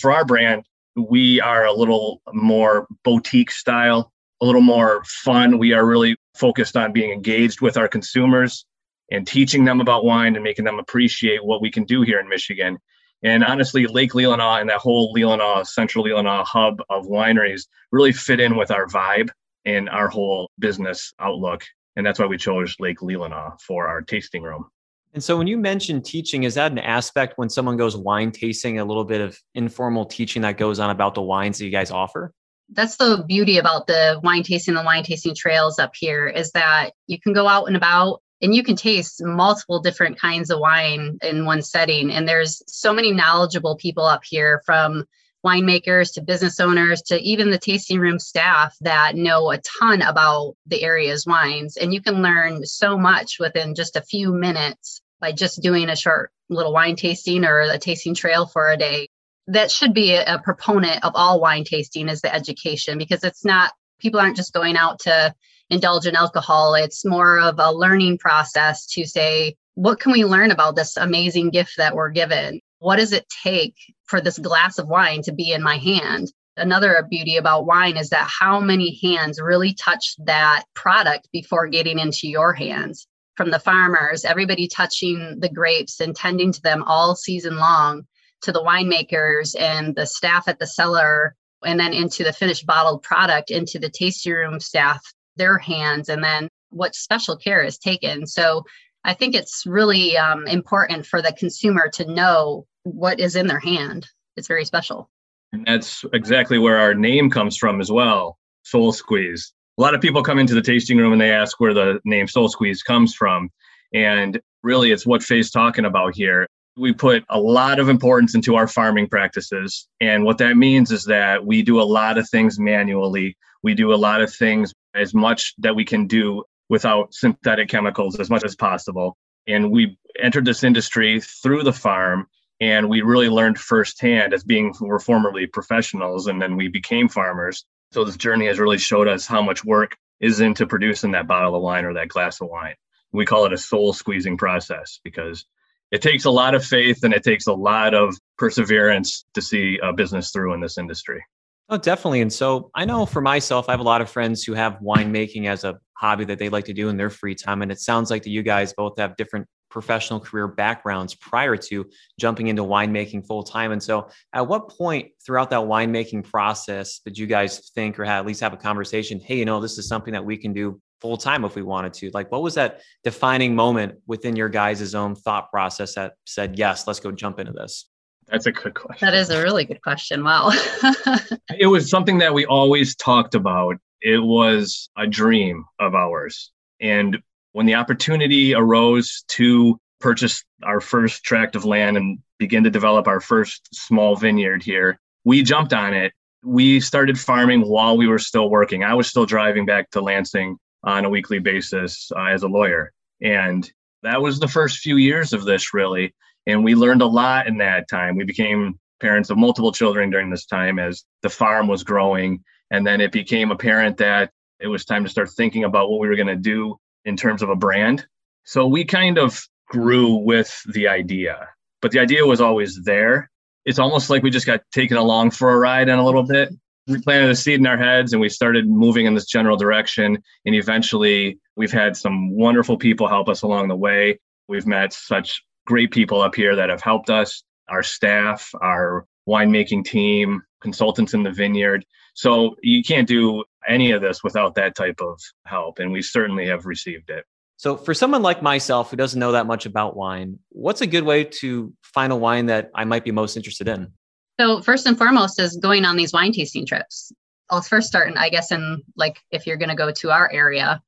For 0.01 0.13
our 0.13 0.25
brand, 0.25 0.65
we 0.95 1.41
are 1.41 1.65
a 1.65 1.73
little 1.73 2.21
more 2.33 2.87
boutique 3.03 3.51
style, 3.51 4.13
a 4.41 4.47
little 4.47 4.61
more 4.61 5.03
fun. 5.05 5.59
We 5.59 5.73
are 5.73 5.85
really 5.85 6.17
focused 6.35 6.77
on 6.77 6.93
being 6.93 7.11
engaged 7.11 7.61
with 7.61 7.77
our 7.77 7.89
consumers 7.89 8.65
and 9.11 9.27
teaching 9.27 9.65
them 9.65 9.81
about 9.81 10.05
wine 10.05 10.35
and 10.35 10.45
making 10.45 10.65
them 10.65 10.79
appreciate 10.79 11.45
what 11.45 11.61
we 11.61 11.71
can 11.71 11.85
do 11.85 12.03
here 12.03 12.19
in 12.19 12.29
Michigan. 12.29 12.79
And 13.23 13.45
honestly, 13.45 13.87
Lake 13.87 14.13
Leelanau 14.13 14.61
and 14.61 14.69
that 14.71 14.79
whole 14.79 15.15
Leelanau, 15.15 15.67
central 15.67 16.05
Leelanau 16.05 16.45
hub 16.45 16.83
of 16.91 17.07
wineries 17.07 17.67
really 17.93 18.13
fit 18.13 18.41
in 18.41 18.57
with 18.57 18.71
our 18.71 18.87
vibe 18.87 19.31
and 19.65 19.89
our 19.89 20.09
whole 20.09 20.51
business 20.59 21.13
outlook. 21.21 21.65
And 21.95 22.05
that's 22.05 22.19
why 22.19 22.27
we 22.27 22.39
chose 22.39 22.75
Lake 22.81 22.99
Leelanau 22.99 23.61
for 23.61 23.87
our 23.87 24.01
tasting 24.01 24.43
room. 24.43 24.67
And 25.15 25.23
so 25.23 25.37
when 25.37 25.47
you 25.47 25.59
mentioned 25.59 26.05
teaching, 26.05 26.45
is 26.45 26.55
that 26.55 26.73
an 26.73 26.79
aspect 26.79 27.35
when 27.37 27.51
someone 27.51 27.77
goes 27.77 27.97
wine 27.97 28.33
tasting, 28.33 28.79
a 28.79 28.85
little 28.85 29.05
bit 29.05 29.21
of 29.21 29.39
informal 29.55 30.07
teaching 30.07 30.43
that 30.43 30.57
goes 30.57 30.79
on 30.79 30.89
about 30.89 31.15
the 31.15 31.23
wines 31.23 31.59
that 31.59 31.67
you 31.67 31.71
guys 31.71 31.91
offer? 31.91 32.33
That's 32.71 32.97
the 32.97 33.23
beauty 33.29 33.59
about 33.59 33.87
the 33.87 34.19
wine 34.25 34.43
tasting, 34.43 34.75
the 34.75 34.83
wine 34.83 35.05
tasting 35.05 35.35
trails 35.35 35.79
up 35.79 35.93
here 35.95 36.27
is 36.27 36.53
that 36.53 36.93
you 37.07 37.21
can 37.21 37.35
go 37.35 37.47
out 37.47 37.67
and 37.67 37.77
about 37.77 38.23
and 38.43 38.55
you 38.55 38.65
can 38.65 38.77
taste 38.77 39.23
multiple 39.25 39.81
different 39.81 40.19
kinds 40.19 40.51
of 40.51 40.59
wine 40.59 41.19
in 41.23 41.47
one 41.47 41.63
setting. 41.63 42.11
And 42.11 42.29
there's 42.29 42.63
so 42.67 42.93
many 42.93 43.13
knowledgeable 43.13 43.77
people 43.77 44.05
up 44.05 44.23
here 44.25 44.61
from 44.67 45.05
winemakers 45.47 46.13
to 46.15 46.23
business 46.23 46.61
owners 46.61 47.03
to 47.03 47.21
even 47.21 47.51
the 47.51 47.59
tasting 47.59 47.99
room 47.99 48.19
staff 48.19 48.77
that 48.81 49.15
know 49.15 49.51
a 49.51 49.59
ton 49.59 50.03
about 50.03 50.55
the 50.67 50.83
area's 50.83 51.25
wines. 51.27 51.77
And 51.77 51.95
you 51.95 52.03
can 52.03 52.23
learn 52.23 52.65
so 52.65 52.99
much 52.99 53.39
within 53.39 53.75
just 53.75 53.97
a 53.97 54.03
few 54.03 54.33
minutes 54.33 55.01
by 55.21 55.33
just 55.33 55.63
doing 55.63 55.89
a 55.89 55.97
short 55.97 56.31
little 56.49 56.73
wine 56.73 56.97
tasting 56.97 57.45
or 57.45 57.61
a 57.61 57.79
tasting 57.79 58.15
trail 58.15 58.47
for 58.47 58.71
a 58.71 58.77
day. 58.77 59.09
That 59.49 59.71
should 59.71 59.95
be 59.95 60.15
a, 60.15 60.41
proponent 60.43 61.05
of 61.05 61.13
all 61.15 61.41
wine 61.41 61.65
tasting 61.65 62.09
is 62.09 62.21
the 62.21 62.33
education 62.33 62.99
because 62.99 63.25
it's 63.25 63.45
not 63.45 63.73
people 64.01 64.21
aren't 64.21 64.37
just 64.37 64.53
going 64.53 64.77
out 64.77 65.01
to 65.01 65.35
indulge 65.73 66.07
in 66.07 66.15
alcohol. 66.15 66.75
It's 66.75 67.05
more 67.05 67.41
of 67.41 67.59
a 67.59 67.73
learning 67.73 68.19
process 68.19 68.87
to 68.89 69.07
say, 69.07 69.57
what 69.75 70.01
can 70.01 70.13
we 70.13 70.25
learn 70.25 70.51
about 70.51 70.77
this 70.77 70.99
amazing 70.99 71.49
gift 71.49 71.79
that 71.79 71.97
we're 71.97 72.11
given? 72.11 72.61
What 72.79 72.97
does 72.97 73.13
it 73.13 73.27
take 73.43 73.75
for 74.05 74.21
this 74.21 74.39
glass 74.39 74.79
of 74.79 74.89
wine 74.89 75.23
to 75.23 75.33
be 75.33 75.51
in 75.53 75.63
my 75.63 75.79
hand? 75.79 76.31
Another 76.59 77.07
beauty 77.09 77.39
about 77.39 77.65
wine 77.65 77.97
is 77.97 78.11
that 78.11 78.29
how 78.29 78.61
many 78.61 79.01
hands 79.03 79.41
really 79.41 79.73
touch 79.73 80.15
that 80.27 80.65
product 80.75 81.29
before 81.33 81.67
getting 81.69 81.99
into 81.99 82.29
your 82.29 82.53
hands 82.53 83.07
from 83.39 83.51
the 83.51 83.59
farmers, 83.59 84.27
everybody 84.27 84.69
touching 84.69 85.41
the 85.41 85.49
grapes 85.49 86.01
and 86.01 86.15
tending 86.15 86.53
to 86.53 86.61
them 86.61 86.83
all 86.83 87.17
season 87.17 87.57
long, 87.57 88.07
to 88.43 88.53
the 88.53 88.63
winemakers 88.63 89.59
and 89.59 89.95
the 89.95 90.05
staff 90.05 90.49
at 90.49 90.59
the 90.59 90.67
cellar, 90.67 91.35
and 91.65 91.81
then 91.81 91.95
into 91.95 92.25
the 92.25 92.33
finished 92.35 92.67
bottled 92.67 93.03
product, 93.03 93.51
into 93.51 93.79
the 93.79 93.89
tasting 93.89 94.35
room 94.35 94.61
staff, 94.61 95.01
their 95.37 95.59
hands, 95.59 96.09
and 96.09 96.23
then 96.23 96.49
what 96.71 96.95
special 96.95 97.37
care 97.37 97.63
is 97.63 97.79
taken. 97.79 98.27
So 98.27 98.65
I 99.05 99.15
think 99.15 99.35
it's 99.35 99.65
really 99.67 100.17
um, 100.17 100.47
important 100.47 101.07
for 101.07 101.21
the 101.21 101.33
consumer 101.33 101.89
to 101.95 102.13
know 102.13 102.67
what 102.85 103.21
is 103.21 103.37
in 103.37 103.47
their 103.47 103.61
hand. 103.61 104.07
It's 104.37 104.49
very 104.49 104.65
special. 104.65 105.11
And 105.53 105.67
that's 105.67 106.05
exactly 106.13 106.59
where 106.59 106.79
our 106.79 106.95
name 106.95 107.31
comes 107.31 107.57
from 107.57 107.81
as 107.81 107.93
well 107.93 108.39
Soul 108.63 108.93
Squeeze 108.93 109.53
a 109.79 109.81
lot 109.83 109.95
of 109.95 110.01
people 110.01 110.23
come 110.23 110.39
into 110.39 110.55
the 110.55 110.63
tasting 110.63 110.99
room 110.99 111.13
and 111.13 111.21
they 111.21 111.33
ask 111.33 111.59
where 111.59 111.75
the 111.75 111.99
name 112.05 112.29
Soul 112.29 112.49
Squeeze 112.49 112.83
comes 112.83 113.15
from. 113.15 113.51
And 113.95 114.41
really, 114.63 114.91
it's 114.91 115.07
what 115.07 115.23
Faye's 115.23 115.51
talking 115.51 115.85
about 115.85 116.15
here. 116.15 116.47
We 116.77 116.93
put 116.93 117.25
a 117.29 117.41
lot 117.41 117.79
of 117.79 117.89
importance 117.89 118.35
into 118.35 118.57
our 118.57 118.67
farming 118.67 119.09
practices. 119.09 119.87
And 120.01 120.25
what 120.25 120.39
that 120.39 120.57
means 120.57 120.91
is 120.91 121.05
that 121.05 121.45
we 121.45 121.63
do 121.63 121.81
a 121.81 121.85
lot 121.85 122.19
of 122.19 122.29
things 122.29 122.59
manually. 122.59 123.37
We 123.63 123.75
do 123.75 123.93
a 123.93 123.97
lot 123.97 124.23
of 124.23 124.33
things 124.35 124.73
as 124.95 125.13
much 125.13 125.55
that 125.59 125.77
we 125.77 125.85
can 125.85 126.07
do 126.07 126.45
without 126.69 127.13
synthetic 127.13 127.69
chemicals 127.69 128.19
as 128.19 128.31
much 128.31 128.45
as 128.45 128.57
possible. 128.57 129.17
And 129.47 129.71
we 129.71 129.99
entered 130.19 130.45
this 130.45 130.65
industry 130.65 131.21
through 131.21 131.65
the 131.65 131.73
farm 131.73 132.27
and 132.61 132.89
we 132.89 133.03
really 133.03 133.29
learned 133.29 133.59
firsthand 133.59 134.33
as 134.33 134.45
being 134.45 134.73
we're 134.81 134.99
formerly 134.99 135.47
professionals 135.47 136.27
and 136.29 136.41
then 136.41 136.57
we 136.57 136.69
became 136.69 137.09
farmers 137.09 137.65
so 137.93 138.05
this 138.05 138.17
journey 138.17 138.47
has 138.47 138.59
really 138.59 138.79
showed 138.79 139.07
us 139.07 139.27
how 139.27 139.43
much 139.43 139.67
work 139.67 139.99
is 140.19 140.41
into 140.41 140.67
producing 140.67 141.11
that 141.11 141.27
bottle 141.27 141.55
of 141.55 141.63
wine 141.63 141.85
or 141.85 141.93
that 141.93 142.09
glass 142.09 142.41
of 142.41 142.49
wine. 142.49 142.75
We 143.13 143.27
call 143.27 143.45
it 143.45 143.53
a 143.53 143.59
soul 143.59 143.93
squeezing 143.93 144.39
process 144.39 144.99
because 145.05 145.45
it 145.93 146.01
takes 146.01 146.25
a 146.25 146.31
lot 146.31 146.55
of 146.55 146.65
faith 146.65 147.05
and 147.05 147.13
it 147.13 147.23
takes 147.23 147.47
a 147.47 147.53
lot 147.53 147.95
of 147.95 148.17
perseverance 148.39 149.27
to 149.35 149.43
see 149.43 149.79
a 149.83 149.93
business 149.93 150.31
through 150.31 150.55
in 150.55 150.61
this 150.61 150.79
industry. 150.79 151.23
Oh, 151.69 151.77
definitely. 151.77 152.23
And 152.23 152.33
so 152.33 152.71
I 152.75 152.85
know 152.85 153.07
for 153.07 153.21
myself, 153.21 153.69
I 153.69 153.73
have 153.73 153.81
a 153.81 153.85
lot 153.85 154.01
of 154.01 154.11
friends 154.11 154.43
who 154.43 154.55
have 154.55 154.79
winemaking 154.81 155.47
as 155.47 155.65
a 155.65 155.79
hobby 155.95 156.25
that 156.25 156.39
they 156.39 156.49
like 156.49 156.65
to 156.65 156.73
do 156.73 156.89
in 156.89 156.97
their 156.97 157.11
free 157.11 157.35
time. 157.35 157.63
And 157.63 157.71
it 157.71 157.79
sounds 157.79 158.11
like 158.11 158.23
that 158.25 158.31
you 158.31 158.43
guys 158.43 158.73
both 158.73 158.99
have 158.99 159.17
different 159.17 159.47
professional 159.71 160.21
career 160.21 160.49
backgrounds 160.49 161.15
prior 161.15 161.57
to 161.57 161.87
jumping 162.19 162.49
into 162.49 162.63
winemaking 162.63 163.27
full 163.27 163.43
time. 163.43 163.73
And 163.73 163.83
so, 163.83 164.11
at 164.33 164.47
what 164.47 164.69
point 164.69 165.13
throughout 165.25 165.51
that 165.51 165.61
winemaking 165.61 166.25
process 166.31 167.01
did 167.05 167.17
you 167.17 167.27
guys 167.27 167.71
think 167.75 167.99
or 167.99 168.05
have, 168.05 168.21
at 168.21 168.27
least 168.27 168.41
have 168.41 168.53
a 168.53 168.59
conversation? 168.59 169.19
Hey, 169.19 169.39
you 169.39 169.45
know, 169.45 169.61
this 169.61 169.79
is 169.79 169.89
something 169.89 170.13
that 170.13 170.25
we 170.25 170.37
can 170.37 170.53
do 170.53 170.81
full 171.03 171.17
time 171.17 171.45
if 171.45 171.57
we 171.57 171.63
wanted 171.63 171.93
to. 171.95 172.11
Like, 172.15 172.31
what 172.31 172.43
was 172.43 172.55
that 172.55 172.81
defining 173.03 173.57
moment 173.57 173.97
within 174.07 174.37
your 174.37 174.49
guys' 174.49 174.95
own 174.95 175.17
thought 175.17 175.51
process 175.51 175.97
that 175.97 176.13
said, 176.25 176.57
yes, 176.57 176.87
let's 176.87 177.01
go 177.01 177.11
jump 177.11 177.41
into 177.41 177.53
this? 177.53 177.87
That's 178.29 178.47
a 178.47 178.53
good 178.53 178.75
question. 178.75 179.05
That 179.05 179.15
is 179.15 179.29
a 179.29 179.43
really 179.43 179.65
good 179.65 179.83
question. 179.83 180.23
Wow. 180.23 180.51
it 181.59 181.67
was 181.67 181.91
something 181.91 182.19
that 182.19 182.33
we 182.33 182.47
always 182.47 182.95
talked 182.95 183.35
about. 183.35 183.77
It 184.01 184.23
was 184.23 184.89
a 184.97 185.09
dream 185.09 185.65
of 185.81 185.97
ours. 185.97 186.53
And 186.81 187.19
when 187.51 187.67
the 187.67 187.75
opportunity 187.75 188.55
arose 188.55 189.25
to 189.29 189.79
purchase 190.01 190.45
our 190.63 190.81
first 190.81 191.25
tract 191.25 191.57
of 191.57 191.65
land 191.65 191.97
and 191.97 192.19
begin 192.39 192.63
to 192.63 192.71
develop 192.71 193.09
our 193.09 193.21
first 193.21 193.69
small 193.75 194.15
vineyard 194.15 194.63
here, 194.63 195.01
we 195.25 195.43
jumped 195.43 195.73
on 195.73 195.95
it. 195.95 196.13
We 196.45 196.79
started 196.81 197.19
farming 197.19 197.63
while 197.63 197.97
we 197.97 198.07
were 198.07 198.19
still 198.21 198.51
working. 198.51 198.85
I 198.85 198.95
was 198.95 199.09
still 199.09 199.27
driving 199.27 199.67
back 199.67 199.91
to 199.91 200.01
Lansing 200.01 200.59
on 200.85 201.05
a 201.05 201.11
weekly 201.11 201.39
basis 201.39 202.11
uh, 202.17 202.25
as 202.25 202.43
a 202.43 202.49
lawyer. 202.49 202.93
And 203.21 203.71
that 204.03 204.21
was 204.21 204.41
the 204.41 204.49
first 204.49 204.79
few 204.79 204.97
years 204.97 205.33
of 205.33 205.45
this, 205.45 205.73
really. 205.73 206.15
And 206.47 206.65
we 206.65 206.75
learned 206.75 207.03
a 207.03 207.07
lot 207.07 207.47
in 207.47 207.59
that 207.59 207.89
time. 207.89 208.17
We 208.17 208.25
became 208.25 208.79
parents 209.01 209.31
of 209.31 209.37
multiple 209.37 209.73
children 209.73 210.11
during 210.11 210.31
this 210.31 210.47
time 210.47 210.79
as 210.79 211.05
the 211.23 211.31
farm 211.31 211.69
was 211.69 211.85
growing. 211.85 212.43
And 212.71 212.87
then 212.87 213.01
it 213.01 213.13
became 213.13 213.51
apparent 213.51 213.99
that 213.99 214.31
it 214.61 214.69
was 214.69 214.85
time 214.85 215.05
to 215.05 215.11
start 215.11 215.31
thinking 215.31 215.65
about 215.65 215.91
what 215.91 216.01
we 216.01 216.09
were 216.09 216.17
going 216.17 216.27
to 216.29 216.37
do 216.37 216.79
in 217.05 217.17
terms 217.17 217.43
of 217.43 217.49
a 217.49 217.57
brand. 217.57 218.07
So 218.45 218.67
we 218.67 218.85
kind 218.85 219.19
of 219.19 219.41
grew 219.69 220.15
with 220.15 220.61
the 220.73 220.89
idea, 220.89 221.49
but 221.81 221.91
the 221.91 221.99
idea 221.99 222.27
was 222.27 222.41
always 222.41 222.83
there. 222.83 223.31
It's 223.65 223.79
almost 223.79 224.11
like 224.11 224.23
we 224.23 224.31
just 224.31 224.47
got 224.47 224.63
taken 224.73 224.97
along 224.97 225.31
for 225.31 225.53
a 225.53 225.59
ride 225.59 225.89
in 225.89 225.99
a 225.99 226.05
little 226.05 226.25
bit. 226.25 226.51
We 226.87 227.01
planted 227.01 227.31
a 227.31 227.37
seed 227.37 227.61
in 227.61 227.67
our 227.67 227.77
heads 227.77 228.13
and 228.13 228.21
we 228.21 228.29
started 228.29 228.69
moving 228.69 229.07
in 229.07 229.15
this 229.15 229.27
general 229.27 229.57
direction. 229.57 230.23
And 230.45 230.55
eventually, 230.55 231.39
we've 231.57 231.73
had 231.73 231.97
some 231.97 232.31
wonderful 232.31 232.77
people 232.77 233.07
help 233.07 233.29
us 233.29 233.43
along 233.43 233.69
the 233.69 233.77
way. 233.77 234.19
We've 234.49 234.67
met 234.67 234.93
such 234.93 235.43
great 235.67 235.93
people 235.93 236.21
up 236.21 236.35
here 236.35 236.57
that 236.57 236.71
have 236.71 236.83
helped 236.83 237.09
us 237.09 237.45
our 237.69 237.83
staff, 237.83 238.51
our 238.61 239.07
winemaking 239.29 239.85
team, 239.85 240.43
consultants 240.61 241.15
in 241.15 241.23
the 241.23 241.31
vineyard. 241.31 241.85
So 242.15 242.57
you 242.63 242.83
can't 242.83 243.09
do 243.09 243.45
any 243.69 243.93
of 243.93 244.03
this 244.03 244.25
without 244.25 244.55
that 244.57 244.75
type 244.75 245.01
of 245.01 245.21
help. 245.47 245.79
And 245.79 245.93
we 245.93 246.03
certainly 246.03 246.47
have 246.49 246.67
received 246.67 247.11
it. 247.11 247.25
So, 247.57 247.77
for 247.77 247.95
someone 247.95 248.23
like 248.23 248.43
myself 248.43 248.91
who 248.91 248.97
doesn't 248.97 249.21
know 249.21 249.33
that 249.33 249.47
much 249.47 249.67
about 249.67 249.97
wine, 249.97 250.41
what's 250.49 250.81
a 250.81 250.87
good 250.87 251.05
way 251.05 251.23
to 251.23 251.73
find 251.83 252.13
a 252.13 252.17
wine 252.17 252.47
that 252.47 252.73
I 252.75 252.85
might 252.85 253.05
be 253.05 253.13
most 253.13 253.37
interested 253.37 253.69
in? 253.69 253.93
So, 254.43 254.61
first 254.61 254.87
and 254.87 254.99
foremost, 254.99 255.39
is 255.39 255.57
going 255.57 255.85
on 255.85 255.97
these 255.97 256.13
wine 256.13 256.33
tasting 256.33 256.67
trips. 256.67 257.13
I'll 257.49 257.63
first 257.63 257.87
start, 257.87 258.09
and 258.09 258.19
I 258.19 258.29
guess, 258.29 258.51
in 258.51 258.83
like 258.97 259.21
if 259.31 259.47
you're 259.47 259.57
going 259.57 259.69
to 259.69 259.77
go 259.77 259.93
to 259.93 260.11
our 260.11 260.29
area, 260.33 260.83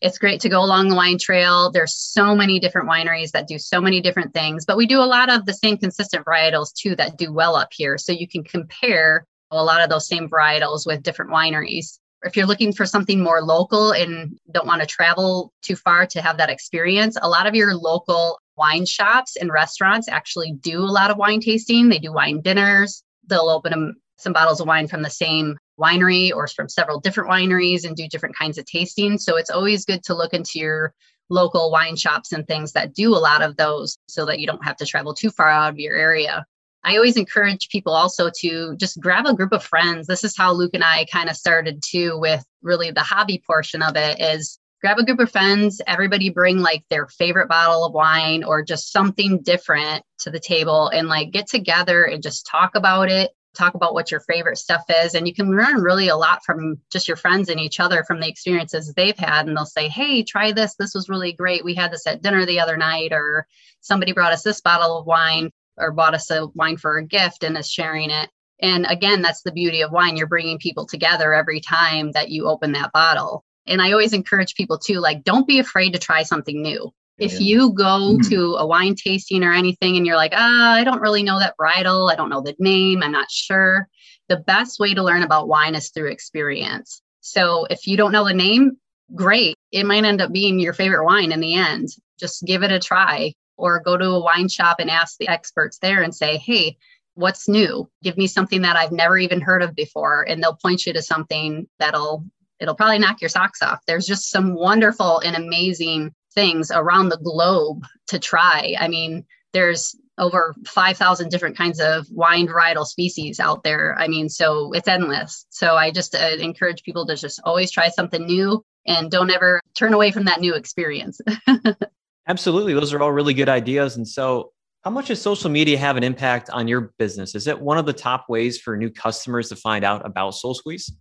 it's 0.00 0.16
great 0.16 0.40
to 0.40 0.48
go 0.48 0.64
along 0.64 0.88
the 0.88 0.94
wine 0.94 1.18
trail. 1.18 1.70
There's 1.70 1.94
so 1.94 2.34
many 2.34 2.58
different 2.58 2.88
wineries 2.88 3.32
that 3.32 3.46
do 3.46 3.58
so 3.58 3.78
many 3.78 4.00
different 4.00 4.32
things, 4.32 4.64
but 4.64 4.78
we 4.78 4.86
do 4.86 5.02
a 5.02 5.04
lot 5.04 5.30
of 5.30 5.44
the 5.44 5.52
same 5.52 5.76
consistent 5.76 6.24
varietals 6.24 6.72
too 6.72 6.96
that 6.96 7.18
do 7.18 7.30
well 7.30 7.56
up 7.56 7.74
here. 7.74 7.98
So 7.98 8.10
you 8.10 8.26
can 8.26 8.42
compare 8.42 9.26
a 9.50 9.62
lot 9.62 9.82
of 9.82 9.90
those 9.90 10.08
same 10.08 10.26
varietals 10.30 10.86
with 10.86 11.02
different 11.02 11.30
wineries 11.30 11.98
if 12.24 12.36
you're 12.36 12.46
looking 12.46 12.72
for 12.72 12.86
something 12.86 13.22
more 13.22 13.42
local 13.42 13.92
and 13.92 14.38
don't 14.50 14.66
want 14.66 14.80
to 14.80 14.86
travel 14.86 15.52
too 15.62 15.76
far 15.76 16.06
to 16.06 16.22
have 16.22 16.38
that 16.38 16.50
experience, 16.50 17.16
a 17.20 17.28
lot 17.28 17.46
of 17.46 17.54
your 17.54 17.74
local 17.74 18.40
wine 18.56 18.86
shops 18.86 19.36
and 19.36 19.50
restaurants 19.50 20.08
actually 20.08 20.52
do 20.52 20.80
a 20.80 20.86
lot 20.86 21.10
of 21.10 21.16
wine 21.16 21.40
tasting. 21.40 21.88
They 21.88 21.98
do 21.98 22.12
wine 22.12 22.40
dinners. 22.40 23.02
They'll 23.26 23.48
open 23.48 23.70
them, 23.70 23.96
some 24.18 24.32
bottles 24.32 24.60
of 24.60 24.66
wine 24.66 24.86
from 24.86 25.02
the 25.02 25.10
same 25.10 25.58
winery 25.78 26.30
or 26.32 26.46
from 26.46 26.68
several 26.68 27.00
different 27.00 27.30
wineries 27.30 27.84
and 27.84 27.96
do 27.96 28.08
different 28.08 28.36
kinds 28.36 28.58
of 28.58 28.64
tasting. 28.64 29.18
So 29.18 29.36
it's 29.36 29.50
always 29.50 29.84
good 29.84 30.02
to 30.04 30.14
look 30.14 30.32
into 30.32 30.58
your 30.58 30.94
local 31.30 31.70
wine 31.70 31.96
shops 31.96 32.32
and 32.32 32.46
things 32.46 32.72
that 32.72 32.94
do 32.94 33.14
a 33.14 33.18
lot 33.18 33.42
of 33.42 33.56
those 33.56 33.96
so 34.08 34.26
that 34.26 34.38
you 34.38 34.46
don't 34.46 34.64
have 34.64 34.76
to 34.76 34.86
travel 34.86 35.14
too 35.14 35.30
far 35.30 35.48
out 35.48 35.72
of 35.72 35.78
your 35.78 35.96
area. 35.96 36.44
I 36.84 36.96
always 36.96 37.16
encourage 37.16 37.70
people 37.70 37.94
also 37.94 38.30
to 38.40 38.76
just 38.76 39.00
grab 39.00 39.24
a 39.26 39.34
group 39.34 39.52
of 39.52 39.64
friends. 39.64 40.06
This 40.06 40.22
is 40.22 40.36
how 40.36 40.52
Luke 40.52 40.74
and 40.74 40.84
I 40.84 41.06
kind 41.06 41.30
of 41.30 41.36
started 41.36 41.82
too 41.82 42.18
with 42.18 42.44
really 42.62 42.90
the 42.90 43.00
hobby 43.00 43.42
portion 43.44 43.82
of 43.82 43.96
it 43.96 44.20
is 44.20 44.58
grab 44.84 44.98
a 44.98 45.04
group 45.06 45.18
of 45.18 45.32
friends, 45.32 45.80
everybody 45.86 46.28
bring 46.28 46.58
like 46.58 46.84
their 46.90 47.06
favorite 47.06 47.48
bottle 47.48 47.86
of 47.86 47.94
wine 47.94 48.44
or 48.44 48.62
just 48.62 48.92
something 48.92 49.40
different 49.40 50.04
to 50.18 50.28
the 50.28 50.38
table 50.38 50.88
and 50.88 51.08
like 51.08 51.30
get 51.30 51.46
together 51.46 52.04
and 52.04 52.22
just 52.22 52.44
talk 52.44 52.74
about 52.74 53.08
it 53.08 53.30
talk 53.54 53.74
about 53.74 53.94
what 53.94 54.10
your 54.10 54.20
favorite 54.20 54.58
stuff 54.58 54.82
is. 54.90 55.14
And 55.14 55.26
you 55.26 55.32
can 55.32 55.56
learn 55.56 55.80
really 55.80 56.08
a 56.08 56.16
lot 56.16 56.44
from 56.44 56.76
just 56.90 57.06
your 57.06 57.16
friends 57.16 57.48
and 57.48 57.60
each 57.60 57.78
other 57.80 58.04
from 58.04 58.20
the 58.20 58.28
experiences 58.28 58.92
they've 58.92 59.16
had. 59.16 59.46
And 59.46 59.56
they'll 59.56 59.64
say 59.64 59.88
hey 59.88 60.22
try 60.22 60.52
this. 60.52 60.74
This 60.74 60.94
was 60.94 61.08
really 61.08 61.32
great. 61.32 61.64
We 61.64 61.74
had 61.74 61.90
this 61.90 62.06
at 62.06 62.20
dinner 62.20 62.44
the 62.44 62.60
other 62.60 62.76
night 62.76 63.12
or 63.12 63.46
somebody 63.80 64.12
brought 64.12 64.32
us 64.32 64.42
this 64.42 64.60
bottle 64.60 64.98
of 64.98 65.06
wine 65.06 65.50
or 65.78 65.92
bought 65.92 66.14
us 66.14 66.30
a 66.30 66.48
wine 66.48 66.76
for 66.76 66.98
a 66.98 67.06
gift 67.06 67.42
and 67.42 67.56
is 67.56 67.70
sharing 67.70 68.10
it. 68.10 68.28
And 68.60 68.84
again 68.86 69.22
that's 69.22 69.42
the 69.42 69.52
beauty 69.52 69.82
of 69.82 69.92
wine. 69.92 70.18
You're 70.18 70.26
bringing 70.26 70.58
people 70.58 70.84
together 70.84 71.32
every 71.32 71.60
time 71.60 72.10
that 72.10 72.28
you 72.28 72.48
open 72.48 72.72
that 72.72 72.92
bottle 72.92 73.44
and 73.66 73.82
i 73.82 73.92
always 73.92 74.12
encourage 74.12 74.54
people 74.54 74.78
too 74.78 75.00
like 75.00 75.24
don't 75.24 75.46
be 75.46 75.58
afraid 75.58 75.92
to 75.92 75.98
try 75.98 76.22
something 76.22 76.62
new 76.62 76.92
if 77.18 77.40
you 77.40 77.72
go 77.72 78.16
mm-hmm. 78.16 78.28
to 78.28 78.56
a 78.56 78.66
wine 78.66 78.96
tasting 78.96 79.44
or 79.44 79.52
anything 79.52 79.96
and 79.96 80.06
you're 80.06 80.16
like, 80.16 80.32
ah, 80.34 80.74
I 80.74 80.84
don't 80.84 81.00
really 81.00 81.22
know 81.22 81.38
that 81.38 81.54
varietal, 81.58 82.10
I 82.10 82.16
don't 82.16 82.30
know 82.30 82.40
the 82.40 82.56
name, 82.58 83.02
I'm 83.02 83.12
not 83.12 83.30
sure. 83.30 83.88
The 84.28 84.38
best 84.38 84.80
way 84.80 84.94
to 84.94 85.02
learn 85.02 85.22
about 85.22 85.48
wine 85.48 85.74
is 85.74 85.90
through 85.90 86.10
experience. 86.10 87.02
So 87.20 87.66
if 87.70 87.86
you 87.86 87.96
don't 87.96 88.12
know 88.12 88.26
the 88.26 88.34
name, 88.34 88.78
great. 89.14 89.56
It 89.70 89.84
might 89.84 90.04
end 90.04 90.20
up 90.20 90.32
being 90.32 90.58
your 90.58 90.72
favorite 90.72 91.04
wine 91.04 91.30
in 91.30 91.40
the 91.40 91.54
end. 91.54 91.88
Just 92.18 92.44
give 92.44 92.62
it 92.62 92.72
a 92.72 92.80
try 92.80 93.32
or 93.56 93.80
go 93.80 93.96
to 93.96 94.04
a 94.04 94.20
wine 94.20 94.48
shop 94.48 94.80
and 94.80 94.90
ask 94.90 95.16
the 95.18 95.28
experts 95.28 95.78
there 95.78 96.02
and 96.02 96.14
say, 96.14 96.38
hey, 96.38 96.76
what's 97.14 97.48
new? 97.48 97.88
Give 98.02 98.16
me 98.16 98.26
something 98.26 98.62
that 98.62 98.76
I've 98.76 98.90
never 98.90 99.16
even 99.18 99.40
heard 99.40 99.62
of 99.62 99.76
before. 99.76 100.22
And 100.22 100.42
they'll 100.42 100.56
point 100.56 100.84
you 100.84 100.92
to 100.92 101.02
something 101.02 101.68
that'll 101.78 102.24
it'll 102.60 102.74
probably 102.74 102.98
knock 102.98 103.20
your 103.20 103.28
socks 103.28 103.62
off. 103.62 103.80
There's 103.86 104.06
just 104.06 104.30
some 104.30 104.54
wonderful 104.54 105.20
and 105.20 105.36
amazing 105.36 106.12
things 106.34 106.70
around 106.70 107.08
the 107.08 107.18
globe 107.18 107.84
to 108.08 108.18
try. 108.18 108.74
I 108.78 108.88
mean, 108.88 109.24
there's 109.52 109.94
over 110.18 110.54
5,000 110.66 111.28
different 111.28 111.56
kinds 111.56 111.80
of 111.80 112.06
wine 112.10 112.46
varietal 112.46 112.86
species 112.86 113.40
out 113.40 113.64
there. 113.64 113.96
I 113.98 114.06
mean, 114.08 114.28
so 114.28 114.72
it's 114.72 114.88
endless. 114.88 115.46
So 115.50 115.76
I 115.76 115.90
just 115.90 116.14
uh, 116.14 116.36
encourage 116.38 116.82
people 116.82 117.06
to 117.06 117.16
just 117.16 117.40
always 117.44 117.70
try 117.70 117.88
something 117.88 118.24
new 118.24 118.64
and 118.86 119.10
don't 119.10 119.30
ever 119.30 119.60
turn 119.74 119.94
away 119.94 120.10
from 120.10 120.24
that 120.24 120.40
new 120.40 120.54
experience. 120.54 121.20
Absolutely. 122.28 122.74
Those 122.74 122.92
are 122.92 123.02
all 123.02 123.12
really 123.12 123.34
good 123.34 123.48
ideas. 123.48 123.96
And 123.96 124.06
so, 124.06 124.52
how 124.82 124.90
much 124.90 125.06
does 125.06 125.20
social 125.20 125.50
media 125.50 125.78
have 125.78 125.96
an 125.96 126.04
impact 126.04 126.50
on 126.50 126.68
your 126.68 126.92
business? 126.98 127.34
Is 127.34 127.46
it 127.46 127.58
one 127.58 127.78
of 127.78 127.86
the 127.86 127.92
top 127.94 128.26
ways 128.28 128.58
for 128.58 128.76
new 128.76 128.90
customers 128.90 129.48
to 129.48 129.56
find 129.56 129.82
out 129.82 130.04
about 130.04 130.32
Soul 130.32 130.52
Squeeze? 130.52 130.92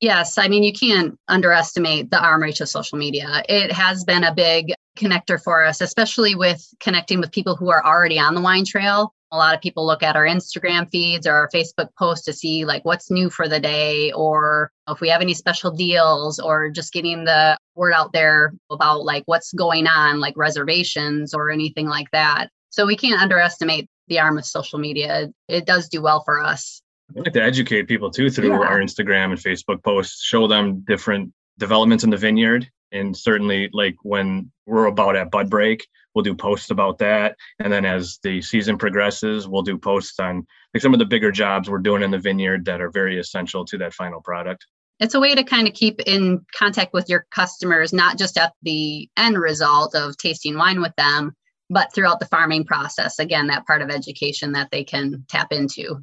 Yes, 0.00 0.38
I 0.38 0.48
mean, 0.48 0.62
you 0.62 0.72
can't 0.72 1.18
underestimate 1.28 2.10
the 2.10 2.18
arm 2.18 2.42
reach 2.42 2.62
of 2.62 2.70
social 2.70 2.96
media. 2.96 3.42
It 3.48 3.70
has 3.70 4.02
been 4.02 4.24
a 4.24 4.34
big 4.34 4.72
connector 4.96 5.42
for 5.42 5.62
us, 5.64 5.82
especially 5.82 6.34
with 6.34 6.66
connecting 6.80 7.20
with 7.20 7.32
people 7.32 7.54
who 7.54 7.70
are 7.70 7.84
already 7.84 8.18
on 8.18 8.34
the 8.34 8.40
wine 8.40 8.64
trail. 8.64 9.12
A 9.30 9.36
lot 9.36 9.54
of 9.54 9.60
people 9.60 9.86
look 9.86 10.02
at 10.02 10.16
our 10.16 10.24
Instagram 10.24 10.90
feeds 10.90 11.26
or 11.26 11.34
our 11.34 11.50
Facebook 11.54 11.88
posts 11.98 12.24
to 12.24 12.32
see 12.32 12.64
like 12.64 12.84
what's 12.84 13.10
new 13.10 13.28
for 13.28 13.46
the 13.46 13.60
day 13.60 14.10
or 14.12 14.72
if 14.88 15.00
we 15.00 15.08
have 15.10 15.20
any 15.20 15.34
special 15.34 15.70
deals 15.70 16.40
or 16.40 16.70
just 16.70 16.92
getting 16.92 17.24
the 17.24 17.56
word 17.76 17.92
out 17.92 18.12
there 18.12 18.54
about 18.70 19.04
like 19.04 19.22
what's 19.26 19.52
going 19.52 19.86
on, 19.86 20.18
like 20.18 20.36
reservations 20.36 21.34
or 21.34 21.50
anything 21.50 21.86
like 21.86 22.10
that. 22.12 22.48
So 22.70 22.86
we 22.86 22.96
can't 22.96 23.20
underestimate 23.20 23.88
the 24.08 24.18
arm 24.18 24.38
of 24.38 24.46
social 24.46 24.78
media. 24.78 25.28
It 25.46 25.66
does 25.66 25.88
do 25.88 26.00
well 26.02 26.24
for 26.24 26.42
us. 26.42 26.82
I 27.16 27.20
like 27.20 27.32
to 27.32 27.42
educate 27.42 27.88
people 27.88 28.10
too 28.10 28.30
through 28.30 28.50
yeah. 28.50 28.66
our 28.66 28.78
Instagram 28.78 29.30
and 29.30 29.38
Facebook 29.38 29.82
posts, 29.82 30.22
show 30.22 30.46
them 30.46 30.84
different 30.86 31.32
developments 31.58 32.04
in 32.04 32.10
the 32.10 32.16
vineyard. 32.16 32.68
And 32.92 33.16
certainly, 33.16 33.70
like 33.72 33.96
when 34.02 34.50
we're 34.66 34.86
about 34.86 35.16
at 35.16 35.30
bud 35.30 35.48
break, 35.48 35.86
we'll 36.14 36.24
do 36.24 36.34
posts 36.34 36.70
about 36.70 36.98
that. 36.98 37.36
And 37.58 37.72
then 37.72 37.84
as 37.84 38.18
the 38.22 38.42
season 38.42 38.78
progresses, 38.78 39.46
we'll 39.46 39.62
do 39.62 39.78
posts 39.78 40.18
on 40.18 40.46
like 40.74 40.82
some 40.82 40.92
of 40.92 40.98
the 40.98 41.06
bigger 41.06 41.30
jobs 41.30 41.70
we're 41.70 41.78
doing 41.78 42.02
in 42.02 42.10
the 42.10 42.18
vineyard 42.18 42.64
that 42.64 42.80
are 42.80 42.90
very 42.90 43.18
essential 43.18 43.64
to 43.66 43.78
that 43.78 43.94
final 43.94 44.20
product. 44.20 44.66
It's 44.98 45.14
a 45.14 45.20
way 45.20 45.34
to 45.34 45.44
kind 45.44 45.66
of 45.66 45.74
keep 45.74 46.00
in 46.00 46.44
contact 46.54 46.92
with 46.92 47.08
your 47.08 47.26
customers, 47.30 47.92
not 47.92 48.18
just 48.18 48.36
at 48.36 48.52
the 48.62 49.08
end 49.16 49.38
result 49.38 49.94
of 49.94 50.16
tasting 50.18 50.58
wine 50.58 50.82
with 50.82 50.94
them, 50.96 51.32
but 51.70 51.94
throughout 51.94 52.20
the 52.20 52.26
farming 52.26 52.64
process. 52.64 53.18
Again, 53.18 53.46
that 53.46 53.66
part 53.66 53.80
of 53.80 53.90
education 53.90 54.52
that 54.52 54.70
they 54.70 54.84
can 54.84 55.24
tap 55.28 55.52
into. 55.52 56.02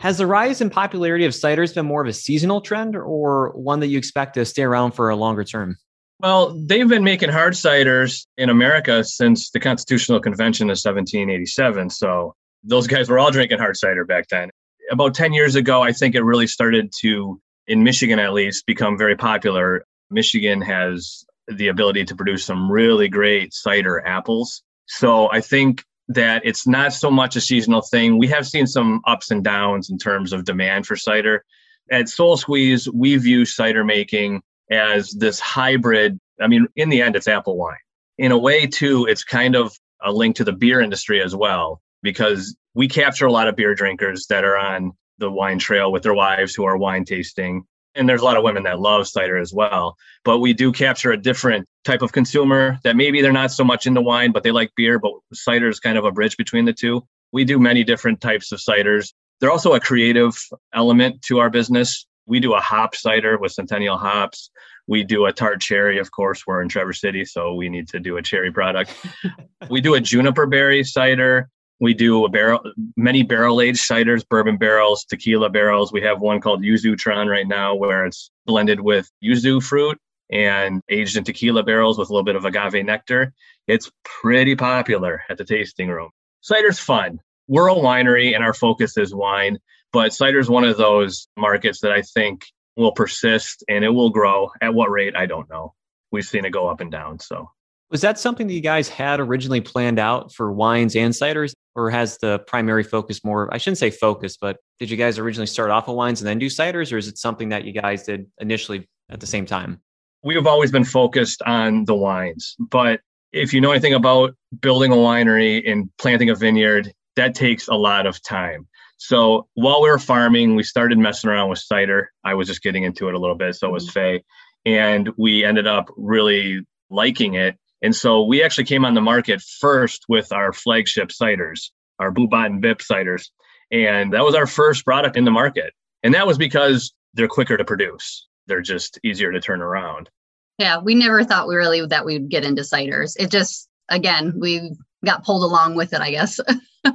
Has 0.00 0.18
the 0.18 0.26
rise 0.28 0.60
in 0.60 0.70
popularity 0.70 1.24
of 1.24 1.32
ciders 1.32 1.74
been 1.74 1.86
more 1.86 2.02
of 2.02 2.06
a 2.06 2.12
seasonal 2.12 2.60
trend 2.60 2.94
or 2.94 3.50
one 3.56 3.80
that 3.80 3.88
you 3.88 3.98
expect 3.98 4.34
to 4.34 4.44
stay 4.44 4.62
around 4.62 4.92
for 4.92 5.10
a 5.10 5.16
longer 5.16 5.42
term? 5.42 5.76
Well, 6.20 6.56
they've 6.56 6.88
been 6.88 7.02
making 7.02 7.30
hard 7.30 7.54
ciders 7.54 8.26
in 8.36 8.48
America 8.48 9.02
since 9.02 9.50
the 9.50 9.58
Constitutional 9.58 10.20
Convention 10.20 10.66
of 10.66 10.78
1787. 10.78 11.90
So 11.90 12.34
those 12.62 12.86
guys 12.86 13.08
were 13.08 13.18
all 13.18 13.32
drinking 13.32 13.58
hard 13.58 13.76
cider 13.76 14.04
back 14.04 14.28
then. 14.28 14.50
About 14.90 15.14
10 15.14 15.32
years 15.32 15.56
ago, 15.56 15.82
I 15.82 15.92
think 15.92 16.14
it 16.14 16.22
really 16.22 16.46
started 16.46 16.92
to, 17.00 17.40
in 17.66 17.82
Michigan 17.82 18.20
at 18.20 18.32
least, 18.32 18.66
become 18.66 18.96
very 18.96 19.16
popular. 19.16 19.84
Michigan 20.10 20.60
has 20.60 21.24
the 21.48 21.68
ability 21.68 22.04
to 22.04 22.14
produce 22.14 22.44
some 22.44 22.70
really 22.70 23.08
great 23.08 23.52
cider 23.52 24.04
apples. 24.06 24.62
So 24.86 25.30
I 25.30 25.40
think 25.40 25.84
that 26.08 26.42
it's 26.44 26.66
not 26.66 26.92
so 26.92 27.10
much 27.10 27.36
a 27.36 27.40
seasonal 27.40 27.82
thing. 27.82 28.18
We 28.18 28.26
have 28.28 28.46
seen 28.46 28.66
some 28.66 29.00
ups 29.06 29.30
and 29.30 29.44
downs 29.44 29.90
in 29.90 29.98
terms 29.98 30.32
of 30.32 30.44
demand 30.44 30.86
for 30.86 30.96
cider. 30.96 31.44
At 31.90 32.08
Soul 32.08 32.36
Squeeze, 32.36 32.88
we 32.90 33.16
view 33.16 33.44
cider 33.44 33.84
making 33.84 34.42
as 34.70 35.10
this 35.12 35.38
hybrid. 35.38 36.18
I 36.40 36.46
mean, 36.46 36.66
in 36.76 36.88
the 36.88 37.02
end, 37.02 37.16
it's 37.16 37.28
apple 37.28 37.56
wine. 37.56 37.76
In 38.16 38.32
a 38.32 38.38
way, 38.38 38.66
too, 38.66 39.06
it's 39.06 39.24
kind 39.24 39.54
of 39.54 39.76
a 40.02 40.12
link 40.12 40.36
to 40.36 40.44
the 40.44 40.52
beer 40.52 40.80
industry 40.80 41.22
as 41.22 41.34
well, 41.34 41.80
because 42.02 42.56
we 42.74 42.88
capture 42.88 43.26
a 43.26 43.32
lot 43.32 43.48
of 43.48 43.56
beer 43.56 43.74
drinkers 43.74 44.26
that 44.28 44.44
are 44.44 44.56
on 44.56 44.92
the 45.18 45.30
wine 45.30 45.58
trail 45.58 45.92
with 45.92 46.02
their 46.02 46.14
wives 46.14 46.54
who 46.54 46.64
are 46.64 46.76
wine 46.76 47.04
tasting 47.04 47.64
and 47.94 48.08
there's 48.08 48.20
a 48.20 48.24
lot 48.24 48.36
of 48.36 48.42
women 48.42 48.62
that 48.62 48.80
love 48.80 49.08
cider 49.08 49.36
as 49.36 49.52
well 49.52 49.96
but 50.24 50.40
we 50.40 50.52
do 50.52 50.72
capture 50.72 51.12
a 51.12 51.16
different 51.16 51.66
type 51.84 52.02
of 52.02 52.12
consumer 52.12 52.78
that 52.84 52.96
maybe 52.96 53.22
they're 53.22 53.32
not 53.32 53.50
so 53.50 53.64
much 53.64 53.86
into 53.86 54.02
wine 54.02 54.30
but 54.30 54.42
they 54.42 54.50
like 54.50 54.70
beer 54.76 54.98
but 54.98 55.12
cider 55.32 55.68
is 55.68 55.80
kind 55.80 55.96
of 55.96 56.04
a 56.04 56.12
bridge 56.12 56.36
between 56.36 56.66
the 56.66 56.72
two. 56.72 57.02
We 57.32 57.44
do 57.44 57.58
many 57.58 57.82
different 57.82 58.20
types 58.20 58.52
of 58.52 58.58
ciders. 58.58 59.12
They're 59.40 59.50
also 59.50 59.72
a 59.72 59.80
creative 59.80 60.38
element 60.74 61.22
to 61.22 61.38
our 61.38 61.48
business. 61.48 62.06
We 62.26 62.40
do 62.40 62.54
a 62.54 62.60
hop 62.60 62.94
cider 62.94 63.38
with 63.38 63.52
centennial 63.52 63.96
hops. 63.96 64.50
We 64.86 65.02
do 65.02 65.24
a 65.24 65.32
tart 65.32 65.60
cherry 65.62 65.98
of 65.98 66.10
course 66.10 66.46
we're 66.46 66.60
in 66.60 66.68
traverse 66.68 67.00
city 67.00 67.24
so 67.24 67.54
we 67.54 67.70
need 67.70 67.88
to 67.88 68.00
do 68.00 68.18
a 68.18 68.22
cherry 68.22 68.52
product. 68.52 68.94
We 69.70 69.80
do 69.80 69.94
a 69.94 70.00
juniper 70.00 70.46
berry 70.46 70.84
cider 70.84 71.50
we 71.80 71.94
do 71.94 72.24
a 72.24 72.28
barrel, 72.28 72.60
many 72.96 73.22
barrel 73.22 73.60
aged 73.60 73.80
ciders, 73.80 74.26
bourbon 74.28 74.56
barrels, 74.56 75.04
tequila 75.04 75.48
barrels. 75.48 75.92
We 75.92 76.02
have 76.02 76.20
one 76.20 76.40
called 76.40 76.62
Yuzutron 76.62 77.28
right 77.28 77.46
now, 77.46 77.74
where 77.74 78.06
it's 78.06 78.30
blended 78.46 78.80
with 78.80 79.10
yuzu 79.22 79.62
fruit 79.62 79.98
and 80.30 80.82
aged 80.88 81.16
in 81.16 81.24
tequila 81.24 81.62
barrels 81.62 81.98
with 81.98 82.10
a 82.10 82.12
little 82.12 82.24
bit 82.24 82.36
of 82.36 82.44
agave 82.44 82.84
nectar. 82.84 83.32
It's 83.66 83.90
pretty 84.04 84.56
popular 84.56 85.22
at 85.28 85.38
the 85.38 85.44
tasting 85.44 85.88
room. 85.88 86.10
Cider's 86.40 86.78
fun. 86.78 87.20
We're 87.46 87.68
a 87.68 87.74
winery 87.74 88.34
and 88.34 88.44
our 88.44 88.54
focus 88.54 88.96
is 88.96 89.14
wine, 89.14 89.58
but 89.92 90.12
cider's 90.12 90.50
one 90.50 90.64
of 90.64 90.76
those 90.76 91.28
markets 91.36 91.80
that 91.80 91.92
I 91.92 92.02
think 92.02 92.44
will 92.76 92.92
persist 92.92 93.64
and 93.68 93.84
it 93.84 93.90
will 93.90 94.10
grow. 94.10 94.50
At 94.60 94.74
what 94.74 94.90
rate, 94.90 95.16
I 95.16 95.26
don't 95.26 95.48
know. 95.48 95.74
We've 96.10 96.24
seen 96.24 96.44
it 96.44 96.50
go 96.50 96.68
up 96.68 96.80
and 96.80 96.90
down. 96.90 97.20
So 97.20 97.48
was 97.90 98.02
that 98.02 98.18
something 98.18 98.46
that 98.46 98.52
you 98.52 98.60
guys 98.60 98.88
had 98.88 99.20
originally 99.20 99.60
planned 99.60 99.98
out 99.98 100.32
for 100.32 100.52
wines 100.52 100.94
and 100.94 101.14
ciders, 101.14 101.54
or 101.78 101.90
has 101.90 102.18
the 102.18 102.40
primary 102.40 102.82
focus 102.82 103.24
more? 103.24 103.48
I 103.54 103.58
shouldn't 103.58 103.78
say 103.78 103.90
focus, 103.90 104.36
but 104.36 104.58
did 104.80 104.90
you 104.90 104.96
guys 104.96 105.18
originally 105.18 105.46
start 105.46 105.70
off 105.70 105.86
with 105.86 105.96
wines 105.96 106.20
and 106.20 106.28
then 106.28 106.38
do 106.38 106.46
ciders, 106.46 106.92
or 106.92 106.96
is 106.96 107.06
it 107.06 107.16
something 107.16 107.50
that 107.50 107.64
you 107.64 107.72
guys 107.72 108.02
did 108.02 108.26
initially 108.40 108.88
at 109.08 109.20
the 109.20 109.26
same 109.26 109.46
time? 109.46 109.80
We 110.24 110.34
have 110.34 110.48
always 110.48 110.72
been 110.72 110.84
focused 110.84 111.40
on 111.42 111.84
the 111.84 111.94
wines, 111.94 112.56
but 112.58 113.00
if 113.32 113.54
you 113.54 113.60
know 113.60 113.70
anything 113.70 113.94
about 113.94 114.34
building 114.60 114.90
a 114.90 114.96
winery 114.96 115.70
and 115.70 115.88
planting 115.98 116.30
a 116.30 116.34
vineyard, 116.34 116.92
that 117.14 117.34
takes 117.34 117.68
a 117.68 117.74
lot 117.74 118.06
of 118.06 118.20
time. 118.22 118.66
So 118.96 119.46
while 119.54 119.80
we 119.80 119.88
were 119.88 119.98
farming, 119.98 120.56
we 120.56 120.64
started 120.64 120.98
messing 120.98 121.30
around 121.30 121.50
with 121.50 121.60
cider. 121.60 122.10
I 122.24 122.34
was 122.34 122.48
just 122.48 122.62
getting 122.62 122.82
into 122.82 123.08
it 123.08 123.14
a 123.14 123.18
little 123.18 123.36
bit, 123.36 123.54
so 123.54 123.70
was 123.70 123.84
mm-hmm. 123.84 123.92
Faye. 123.92 124.24
And 124.66 125.10
we 125.16 125.44
ended 125.44 125.68
up 125.68 125.88
really 125.96 126.66
liking 126.90 127.34
it. 127.34 127.56
And 127.82 127.94
so 127.94 128.24
we 128.24 128.42
actually 128.42 128.64
came 128.64 128.84
on 128.84 128.94
the 128.94 129.00
market 129.00 129.40
first 129.40 130.04
with 130.08 130.32
our 130.32 130.52
flagship 130.52 131.08
ciders, 131.08 131.70
our 131.98 132.10
Boot 132.10 132.30
and 132.32 132.60
Bip 132.60 132.78
ciders. 132.78 133.28
And 133.70 134.12
that 134.12 134.24
was 134.24 134.34
our 134.34 134.46
first 134.46 134.84
product 134.84 135.16
in 135.16 135.24
the 135.24 135.30
market. 135.30 135.72
And 136.02 136.14
that 136.14 136.26
was 136.26 136.38
because 136.38 136.92
they're 137.14 137.28
quicker 137.28 137.56
to 137.56 137.64
produce. 137.64 138.26
They're 138.46 138.62
just 138.62 138.98
easier 139.04 139.32
to 139.32 139.40
turn 139.40 139.60
around. 139.60 140.10
Yeah, 140.58 140.78
we 140.78 140.94
never 140.94 141.22
thought 141.22 141.46
we 141.46 141.54
really 141.54 141.86
that 141.86 142.04
we'd 142.04 142.28
get 142.28 142.44
into 142.44 142.62
ciders. 142.62 143.14
It 143.18 143.30
just 143.30 143.68
again, 143.88 144.34
we 144.38 144.72
got 145.04 145.24
pulled 145.24 145.44
along 145.44 145.76
with 145.76 145.92
it, 145.92 146.00
I 146.00 146.10
guess. 146.10 146.40
Do 146.84 146.94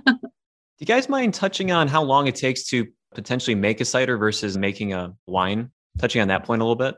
you 0.80 0.86
guys 0.88 1.08
mind 1.08 1.34
touching 1.34 1.72
on 1.72 1.88
how 1.88 2.04
long 2.04 2.28
it 2.28 2.36
takes 2.36 2.64
to 2.70 2.88
potentially 3.16 3.56
make 3.56 3.80
a 3.80 3.86
cider 3.86 4.18
versus 4.18 4.58
making 4.58 4.94
a 4.94 5.14
wine? 5.28 5.72
Touching 6.00 6.22
on 6.22 6.28
that 6.30 6.44
point 6.44 6.62
a 6.62 6.66
little 6.66 6.76
bit. 6.76 6.96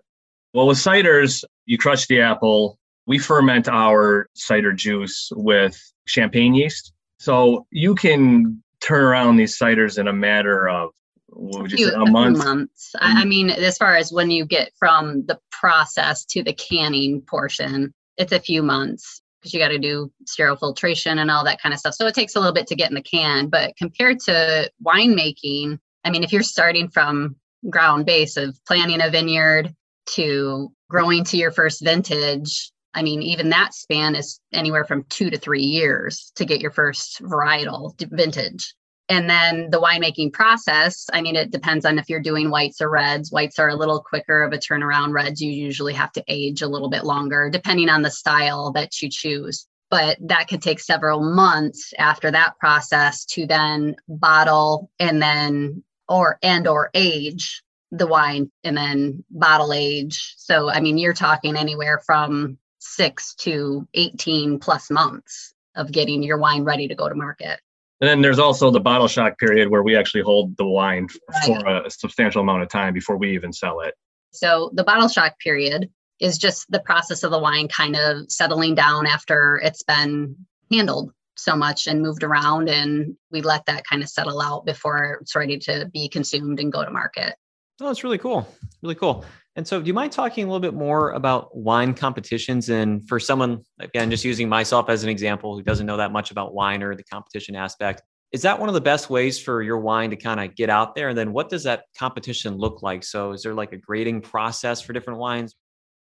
Well, 0.54 0.68
with 0.68 0.78
ciders, 0.78 1.44
you 1.66 1.78
crush 1.78 2.08
the 2.08 2.22
apple. 2.22 2.80
We 3.08 3.20
ferment 3.20 3.68
our 3.68 4.30
cider 4.34 4.74
juice 4.74 5.32
with 5.36 5.80
champagne 6.06 6.54
yeast. 6.54 6.94
So 7.20 7.66
you 7.72 7.96
can 7.96 8.64
turn 8.82 9.04
around 9.04 9.38
these 9.38 9.58
ciders 9.58 9.98
in 9.98 10.08
a 10.08 10.14
matter 10.14 10.68
of 10.68 10.92
what 11.30 11.64
would 11.64 11.72
you 11.72 11.90
say, 11.90 11.94
a 11.94 12.06
month? 12.06 12.38
months. 12.38 12.96
Mm-hmm. 12.96 13.18
I 13.18 13.26
mean, 13.26 13.50
as 13.50 13.78
far 13.78 13.96
as 13.96 14.12
when 14.12 14.32
you 14.32 14.46
get 14.46 14.72
from 14.78 15.26
the 15.26 15.40
process 15.52 16.26
to 16.26 16.44
the 16.44 16.54
canning 16.54 17.22
portion, 17.22 17.94
it's 18.18 18.32
a 18.32 18.40
few 18.40 18.64
months 18.64 19.22
because 19.42 19.54
you 19.54 19.60
got 19.60 19.70
to 19.70 19.80
do 19.80 20.12
sterile 20.26 20.56
filtration 20.56 21.20
and 21.20 21.30
all 21.30 21.44
that 21.44 21.62
kind 21.62 21.74
of 21.74 21.80
stuff. 21.80 21.94
So 21.94 22.08
it 22.08 22.16
takes 22.16 22.36
a 22.36 22.40
little 22.40 22.54
bit 22.54 22.68
to 22.68 22.76
get 22.76 22.90
in 22.90 22.96
the 22.96 23.02
can. 23.02 23.48
But 23.48 23.76
compared 23.78 24.20
to 24.22 24.72
winemaking, 24.84 25.80
I 26.04 26.10
mean, 26.10 26.24
if 26.24 26.32
you're 26.32 26.44
starting 26.44 26.90
from 26.90 27.36
ground 27.70 28.06
base 28.06 28.38
of 28.38 28.58
planting 28.68 29.02
a 29.02 29.10
vineyard 29.10 29.74
to 30.12 30.72
growing 30.90 31.24
to 31.26 31.38
your 31.38 31.52
first 31.52 31.84
vintage, 31.84 32.72
I 32.96 33.04
mean, 33.04 33.22
even 33.22 33.50
that 33.50 33.74
span 33.74 34.16
is 34.16 34.40
anywhere 34.54 34.86
from 34.86 35.04
two 35.10 35.30
to 35.30 35.38
three 35.38 35.64
years 35.64 36.32
to 36.36 36.46
get 36.46 36.62
your 36.62 36.72
first 36.72 37.22
varietal 37.22 37.94
vintage. 38.10 38.74
And 39.10 39.30
then 39.30 39.70
the 39.70 39.80
winemaking 39.80 40.34
process, 40.34 41.08
I 41.14 41.22
mean, 41.22 41.36
it 41.36 41.52
depends 41.52 41.86
on 41.86 42.00
if 42.00 42.10
you're 42.10 42.22
doing 42.22 42.50
whites 42.50 42.82
or 42.82 42.90
reds. 42.90 43.32
Whites 43.32 43.60
are 43.60 43.70
a 43.70 43.76
little 43.76 44.02
quicker 44.02 44.42
of 44.42 44.54
a 44.54 44.58
turnaround. 44.58 45.14
Reds, 45.14 45.42
you 45.42 45.52
usually 45.52 45.94
have 45.94 46.12
to 46.14 46.24
age 46.28 46.64
a 46.64 46.68
little 46.68 46.90
bit 46.90 47.04
longer, 47.04 47.50
depending 47.52 47.90
on 47.90 48.02
the 48.02 48.10
style 48.10 48.72
that 48.72 49.02
you 49.02 49.10
choose. 49.10 49.68
But 49.92 50.18
that 50.22 50.48
could 50.48 50.64
take 50.64 50.80
several 50.80 51.22
months 51.22 51.94
after 52.00 52.32
that 52.32 52.58
process 52.60 53.26
to 53.26 53.46
then 53.46 53.96
bottle 54.08 54.90
and 54.98 55.22
then 55.22 55.84
or 56.08 56.40
and 56.42 56.68
or 56.68 56.90
age 56.94 57.62
the 57.92 58.08
wine 58.08 58.52
and 58.64 58.76
then 58.76 59.24
bottle 59.30 59.72
age. 59.74 60.34
So 60.38 60.70
I 60.70 60.80
mean, 60.80 60.98
you're 60.98 61.14
talking 61.14 61.56
anywhere 61.56 62.02
from 62.06 62.58
six 62.86 63.34
to 63.36 63.88
18 63.94 64.60
plus 64.60 64.90
months 64.92 65.54
of 65.76 65.92
getting 65.92 66.24
your 66.24 66.38
wine 66.38 66.64
ready 66.64 66.88
to 66.88 66.96
go 66.96 67.10
to 67.10 67.16
market. 67.16 67.60
And 68.02 68.10
then 68.10 68.22
there's 68.22 68.40
also 68.40 68.72
the 68.72 68.80
bottle 68.80 69.08
shock 69.08 69.40
period 69.40 69.70
where 69.70 69.84
we 69.84 69.96
actually 69.96 70.22
hold 70.22 70.56
the 70.58 70.66
wine 70.66 71.08
right. 71.48 71.62
for 71.62 71.86
a 71.86 71.90
substantial 71.90 72.42
amount 72.42 72.64
of 72.64 72.70
time 72.70 72.94
before 72.94 73.18
we 73.18 73.34
even 73.34 73.54
sell 73.54 73.82
it. 73.82 73.96
So 74.32 74.70
the 74.74 74.84
bottle 74.84 75.08
shock 75.08 75.40
period 75.40 75.90
is 76.20 76.38
just 76.38 76.70
the 76.70 76.80
process 76.80 77.24
of 77.24 77.32
the 77.32 77.40
wine 77.40 77.68
kind 77.68 77.96
of 77.96 78.30
settling 78.30 78.76
down 78.76 79.08
after 79.08 79.60
it's 79.64 79.84
been 79.84 80.36
handled 80.72 81.12
so 81.38 81.56
much 81.56 81.88
and 81.88 82.02
moved 82.02 82.24
around 82.24 82.70
and 82.70 83.16
we 83.32 83.42
let 83.42 83.66
that 83.66 83.86
kind 83.86 84.02
of 84.02 84.10
settle 84.10 84.42
out 84.42 84.66
before 84.66 85.20
it's 85.22 85.36
ready 85.36 85.58
to 85.60 85.90
be 85.92 86.08
consumed 86.08 86.60
and 86.60 86.72
go 86.72 86.84
to 86.84 86.92
market. 86.92 87.36
Oh, 87.82 87.88
that's 87.88 88.04
really 88.04 88.18
cool. 88.18 88.48
Really 88.82 88.96
cool. 88.96 89.26
And 89.58 89.66
so, 89.66 89.80
do 89.82 89.88
you 89.88 89.94
mind 89.94 90.12
talking 90.12 90.44
a 90.44 90.48
little 90.48 90.60
bit 90.60 90.74
more 90.74 91.12
about 91.12 91.56
wine 91.56 91.94
competitions? 91.94 92.70
And 92.70 93.08
for 93.08 93.20
someone, 93.20 93.64
again, 93.80 94.10
just 94.10 94.26
using 94.26 94.50
myself 94.50 94.90
as 94.90 95.04
an 95.04 95.10
example 95.10 95.56
who 95.56 95.64
doesn't 95.64 95.86
know 95.86 95.98
that 95.98 96.12
much 96.12 96.32
about 96.32 96.54
wine 96.54 96.84
or 96.84 96.94
the 96.94 97.04
competition 97.04 97.56
aspect, 97.56 98.02
is 98.34 98.42
that 98.42 98.60
one 98.60 98.68
of 98.68 98.76
the 98.76 98.82
best 98.82 99.10
ways 99.10 99.40
for 99.40 99.62
your 99.62 99.80
wine 99.80 100.10
to 100.10 100.18
kind 100.18 100.42
of 100.42 100.56
get 100.56 100.70
out 100.70 100.94
there? 100.94 101.10
And 101.10 101.18
then, 101.18 101.32
what 101.32 101.50
does 101.50 101.64
that 101.64 101.86
competition 101.98 102.58
look 102.58 102.84
like? 102.84 103.06
So, 103.06 103.32
is 103.32 103.44
there 103.44 103.54
like 103.54 103.72
a 103.72 103.78
grading 103.78 104.22
process 104.22 104.82
for 104.82 104.92
different 104.92 105.20
wines? 105.20 105.56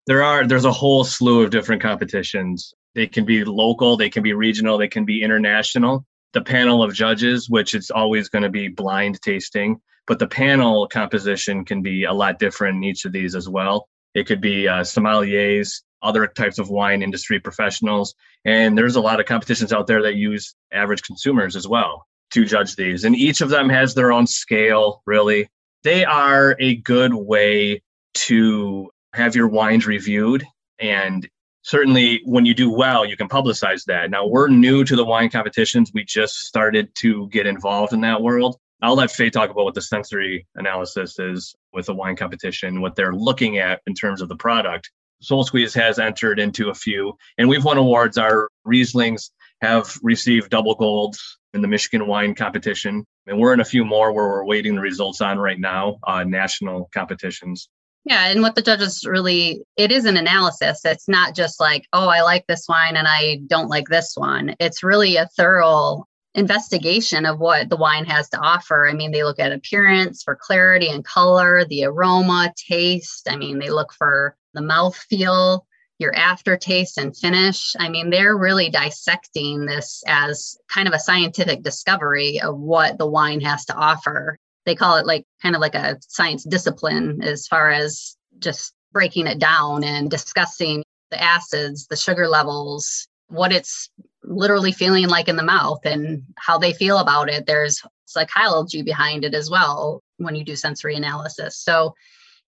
There 0.07 0.23
are. 0.23 0.47
There's 0.47 0.65
a 0.65 0.73
whole 0.73 1.05
slew 1.05 1.43
of 1.43 1.51
different 1.51 1.83
competitions. 1.83 2.73
They 2.95 3.07
can 3.07 3.27
be 3.27 3.45
local, 3.45 3.99
they 3.99 4.11
can 4.11 4.23
be 4.23 4.33
regional, 4.33 4.79
they 4.79 4.89
can 4.89 5.05
be 5.05 5.23
international. 5.23 6.07
The 6.33 6.43
panel 6.43 6.83
of 6.83 6.95
judges, 6.95 7.51
which 7.51 7.75
it's 7.75 7.91
always 7.91 8.29
going 8.29 8.43
to 8.43 8.49
be 8.49 8.69
blind 8.69 9.21
tasting 9.23 9.81
but 10.07 10.19
the 10.19 10.27
panel 10.27 10.87
composition 10.89 11.65
can 11.65 11.83
be 11.83 12.05
a 12.05 12.13
lot 12.13 12.39
different 12.39 12.77
in 12.77 12.85
each 12.85 13.05
of 13.05 13.13
these 13.13 13.35
as 13.35 13.49
well. 13.49 13.89
It 14.15 14.27
could 14.27 14.41
be 14.41 14.69
uh, 14.69 14.81
sommeliers, 14.81 15.83
other 16.03 16.27
types 16.27 16.59
of 16.59 16.69
wine 16.69 17.03
industry 17.03 17.39
professionals, 17.39 18.15
and 18.45 18.77
there's 18.77 18.97
a 18.97 19.01
lot 19.01 19.21
of 19.21 19.27
competitions 19.27 19.73
out 19.73 19.87
there 19.87 20.03
that 20.03 20.17
use 20.17 20.55
average 20.73 21.03
consumers 21.03 21.55
as 21.57 21.69
well 21.69 22.07
to 22.33 22.45
judge 22.45 22.75
these. 22.77 23.05
And 23.05 23.15
each 23.15 23.41
of 23.41 23.51
them 23.51 23.69
has 23.69 23.95
their 23.95 24.13
own 24.13 24.27
scale, 24.27 25.03
really. 25.07 25.49
They 25.85 26.05
are 26.05 26.57
a 26.59 26.77
good 26.77 27.15
way 27.15 27.83
to 28.15 28.91
have 29.15 29.37
your 29.37 29.49
wines 29.49 29.87
reviewed 29.87 30.45
and 30.79 31.29
certainly 31.63 32.21
when 32.25 32.45
you 32.45 32.55
do 32.55 32.71
well 32.71 33.05
you 33.05 33.17
can 33.17 33.29
publicize 33.29 33.85
that 33.85 34.11
now 34.11 34.27
we're 34.27 34.49
new 34.49 34.85
to 34.85 34.97
the 34.97 35.05
wine 35.05 35.31
competitions 35.31 35.91
we 35.95 36.05
just 36.05 36.41
started 36.41 36.95
to 36.95 37.29
get 37.29 37.47
involved 37.47 37.93
in 37.93 38.01
that 38.01 38.21
world 38.21 38.59
I'll 38.83 38.97
let 38.97 39.13
Faye 39.13 39.31
talk 39.31 39.49
about 39.49 39.65
what 39.65 39.75
the 39.75 39.81
sensory 39.81 40.45
analysis 40.57 41.17
is 41.21 41.55
with 41.73 41.87
the 41.87 41.95
wine 41.95 42.17
competition, 42.17 42.81
what 42.81 42.97
they're 42.97 43.15
looking 43.15 43.59
at 43.59 43.81
in 43.87 43.95
terms 43.95 44.21
of 44.21 44.29
the 44.29 44.35
product. 44.35 44.91
Soul 45.21 45.45
Squeeze 45.45 45.73
has 45.75 46.01
entered 46.01 46.41
into 46.41 46.69
a 46.69 46.75
few, 46.75 47.17
and 47.39 47.49
we've 47.49 47.65
won 47.65 47.79
awards. 47.79 48.19
Our 48.19 48.49
Rieslings 48.67 49.31
have 49.61 49.97
received 50.03 50.51
double 50.51 50.75
golds 50.75 51.39
in 51.55 51.63
the 51.63 51.69
Michigan 51.69 52.09
wine 52.09 52.35
competition, 52.35 53.07
and 53.29 53.39
we're 53.39 53.55
in 53.55 53.61
a 53.61 53.65
few 53.65 53.85
more 53.85 54.13
where 54.13 54.27
we're 54.27 54.45
waiting 54.45 54.75
the 54.75 54.81
results 54.81 55.21
on 55.21 55.39
right 55.39 55.61
now, 55.61 55.99
uh, 56.09 56.25
national 56.25 56.91
competitions. 56.93 57.69
Yeah, 58.05 58.27
and 58.27 58.43
what 58.43 58.57
the 58.57 58.63
judges 58.63 59.05
really 59.07 59.63
it 59.77 59.93
is 59.93 60.07
an 60.07 60.17
analysis. 60.17 60.85
It's 60.85 61.09
not 61.09 61.37
just 61.37 61.61
like, 61.61 61.87
oh, 61.93 62.09
I 62.09 62.23
like 62.23 62.47
this 62.47 62.67
wine 62.69 62.97
and 62.97 63.07
I 63.07 63.41
don't 63.47 63.69
like 63.69 63.89
this 63.89 64.15
one. 64.17 64.57
It's 64.59 64.83
really 64.83 65.17
a 65.17 65.29
thorough 65.37 66.07
investigation 66.35 67.27
of 67.27 67.39
what 67.39 67.69
the 67.69 67.77
wine 67.77 68.05
has 68.07 68.29
to 68.31 68.39
offer. 68.39 68.89
I 68.89 68.95
mean, 68.95 69.13
they 69.13 69.23
look 69.23 69.39
at 69.39 69.53
appearance 69.53 70.23
for 70.23 70.35
clarity 70.35 70.89
and 70.89 71.05
color, 71.05 71.65
the 71.65 71.85
aroma, 71.85 72.53
taste. 72.57 73.29
I 73.31 73.37
mean, 73.37 73.59
they 73.59 73.71
look 73.71 73.93
for 73.93 74.37
the 74.55 74.63
mouth 74.63 74.97
feel, 74.97 75.67
your 75.99 76.15
aftertaste 76.17 76.99
and 76.99 77.17
finish. 77.17 77.77
I 77.79 77.89
mean, 77.89 78.11
they're 78.11 78.37
really 78.37 78.71
dissecting 78.71 79.67
this 79.67 80.03
as 80.07 80.57
kind 80.69 80.89
of 80.89 80.95
a 80.95 80.99
scientific 80.99 81.63
discovery 81.63 82.41
of 82.41 82.59
what 82.59 82.99
the 82.99 83.07
wine 83.07 83.41
has 83.43 83.67
to 83.67 83.75
offer. 83.75 84.39
They 84.65 84.75
call 84.75 84.97
it 84.97 85.07
like 85.07 85.25
kind 85.43 85.55
of 85.55 85.61
like 85.61 85.75
a 85.75 85.99
science 86.01 86.45
discipline 86.45 87.23
as 87.23 87.47
far 87.47 87.71
as 87.71 88.17
just 88.39 88.75
breaking 88.93 89.27
it 89.27 89.39
down 89.39 89.85
and 89.85 90.11
discussing 90.11 90.85
the 91.11 91.23
acids, 91.23 91.87
the 91.87 91.97
sugar 91.97 92.29
levels, 92.29 93.09
what 93.29 93.53
it's 93.53 93.91
literally 94.25 94.73
feeling 94.73 95.09
like 95.09 95.29
in 95.29 95.37
the 95.37 95.43
mouth 95.43 95.81
and 95.85 96.23
how 96.37 96.59
they 96.59 96.73
feel 96.73 96.99
about 96.99 97.29
it. 97.29 97.47
There's 97.47 97.83
psychology 98.05 98.83
behind 98.83 99.25
it 99.25 99.35
as 99.35 99.51
well 99.51 100.03
when 100.19 100.35
you 100.35 100.45
do 100.45 100.55
sensory 100.55 100.95
analysis. 100.95 101.57
So 101.57 101.95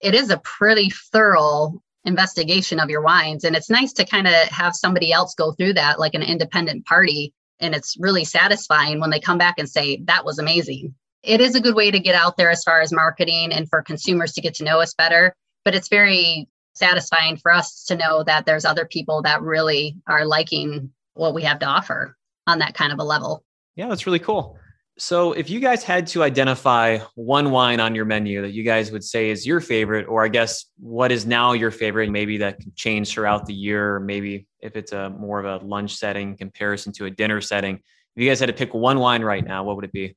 it 0.00 0.14
is 0.14 0.30
a 0.30 0.38
pretty 0.38 0.90
thorough 0.90 1.80
investigation 2.04 2.80
of 2.80 2.90
your 2.90 3.02
wines. 3.02 3.44
And 3.44 3.54
it's 3.54 3.70
nice 3.70 3.92
to 3.94 4.04
kind 4.04 4.26
of 4.26 4.34
have 4.48 4.74
somebody 4.74 5.12
else 5.12 5.34
go 5.34 5.52
through 5.52 5.74
that, 5.74 6.00
like 6.00 6.14
an 6.14 6.22
independent 6.22 6.84
party. 6.84 7.32
And 7.60 7.74
it's 7.74 7.96
really 7.98 8.24
satisfying 8.24 8.98
when 8.98 9.10
they 9.10 9.20
come 9.20 9.38
back 9.38 9.54
and 9.58 9.68
say, 9.68 10.02
that 10.04 10.24
was 10.24 10.38
amazing. 10.40 10.94
It 11.22 11.40
is 11.40 11.54
a 11.54 11.60
good 11.60 11.74
way 11.74 11.90
to 11.90 12.00
get 12.00 12.14
out 12.14 12.36
there 12.36 12.50
as 12.50 12.64
far 12.64 12.80
as 12.80 12.92
marketing 12.92 13.52
and 13.52 13.68
for 13.68 13.82
consumers 13.82 14.32
to 14.32 14.40
get 14.40 14.54
to 14.54 14.64
know 14.64 14.80
us 14.80 14.94
better. 14.94 15.34
But 15.64 15.74
it's 15.74 15.88
very 15.88 16.48
satisfying 16.74 17.36
for 17.36 17.52
us 17.52 17.84
to 17.84 17.96
know 17.96 18.24
that 18.24 18.46
there's 18.46 18.64
other 18.64 18.86
people 18.86 19.22
that 19.22 19.42
really 19.42 19.96
are 20.06 20.24
liking 20.24 20.90
what 21.14 21.34
we 21.34 21.42
have 21.42 21.58
to 21.60 21.66
offer 21.66 22.16
on 22.46 22.58
that 22.58 22.74
kind 22.74 22.92
of 22.92 22.98
a 22.98 23.04
level. 23.04 23.44
Yeah, 23.76 23.88
that's 23.88 24.06
really 24.06 24.18
cool. 24.18 24.58
So, 24.98 25.32
if 25.32 25.48
you 25.48 25.58
guys 25.58 25.82
had 25.82 26.06
to 26.08 26.22
identify 26.22 26.98
one 27.14 27.50
wine 27.50 27.80
on 27.80 27.94
your 27.94 28.04
menu 28.04 28.42
that 28.42 28.52
you 28.52 28.62
guys 28.62 28.92
would 28.92 29.02
say 29.02 29.30
is 29.30 29.46
your 29.46 29.60
favorite, 29.60 30.06
or 30.06 30.22
I 30.22 30.28
guess 30.28 30.66
what 30.78 31.10
is 31.10 31.24
now 31.24 31.54
your 31.54 31.70
favorite, 31.70 32.10
maybe 32.10 32.36
that 32.38 32.60
can 32.60 32.72
change 32.76 33.10
throughout 33.10 33.46
the 33.46 33.54
year, 33.54 33.94
or 33.94 34.00
maybe 34.00 34.46
if 34.60 34.76
it's 34.76 34.92
a 34.92 35.08
more 35.08 35.42
of 35.42 35.46
a 35.46 35.64
lunch 35.64 35.94
setting 35.96 36.36
comparison 36.36 36.92
to 36.94 37.06
a 37.06 37.10
dinner 37.10 37.40
setting, 37.40 37.76
if 37.76 38.22
you 38.22 38.28
guys 38.28 38.38
had 38.38 38.46
to 38.46 38.52
pick 38.52 38.74
one 38.74 38.98
wine 38.98 39.22
right 39.22 39.44
now, 39.44 39.64
what 39.64 39.76
would 39.76 39.86
it 39.86 39.92
be? 39.92 40.14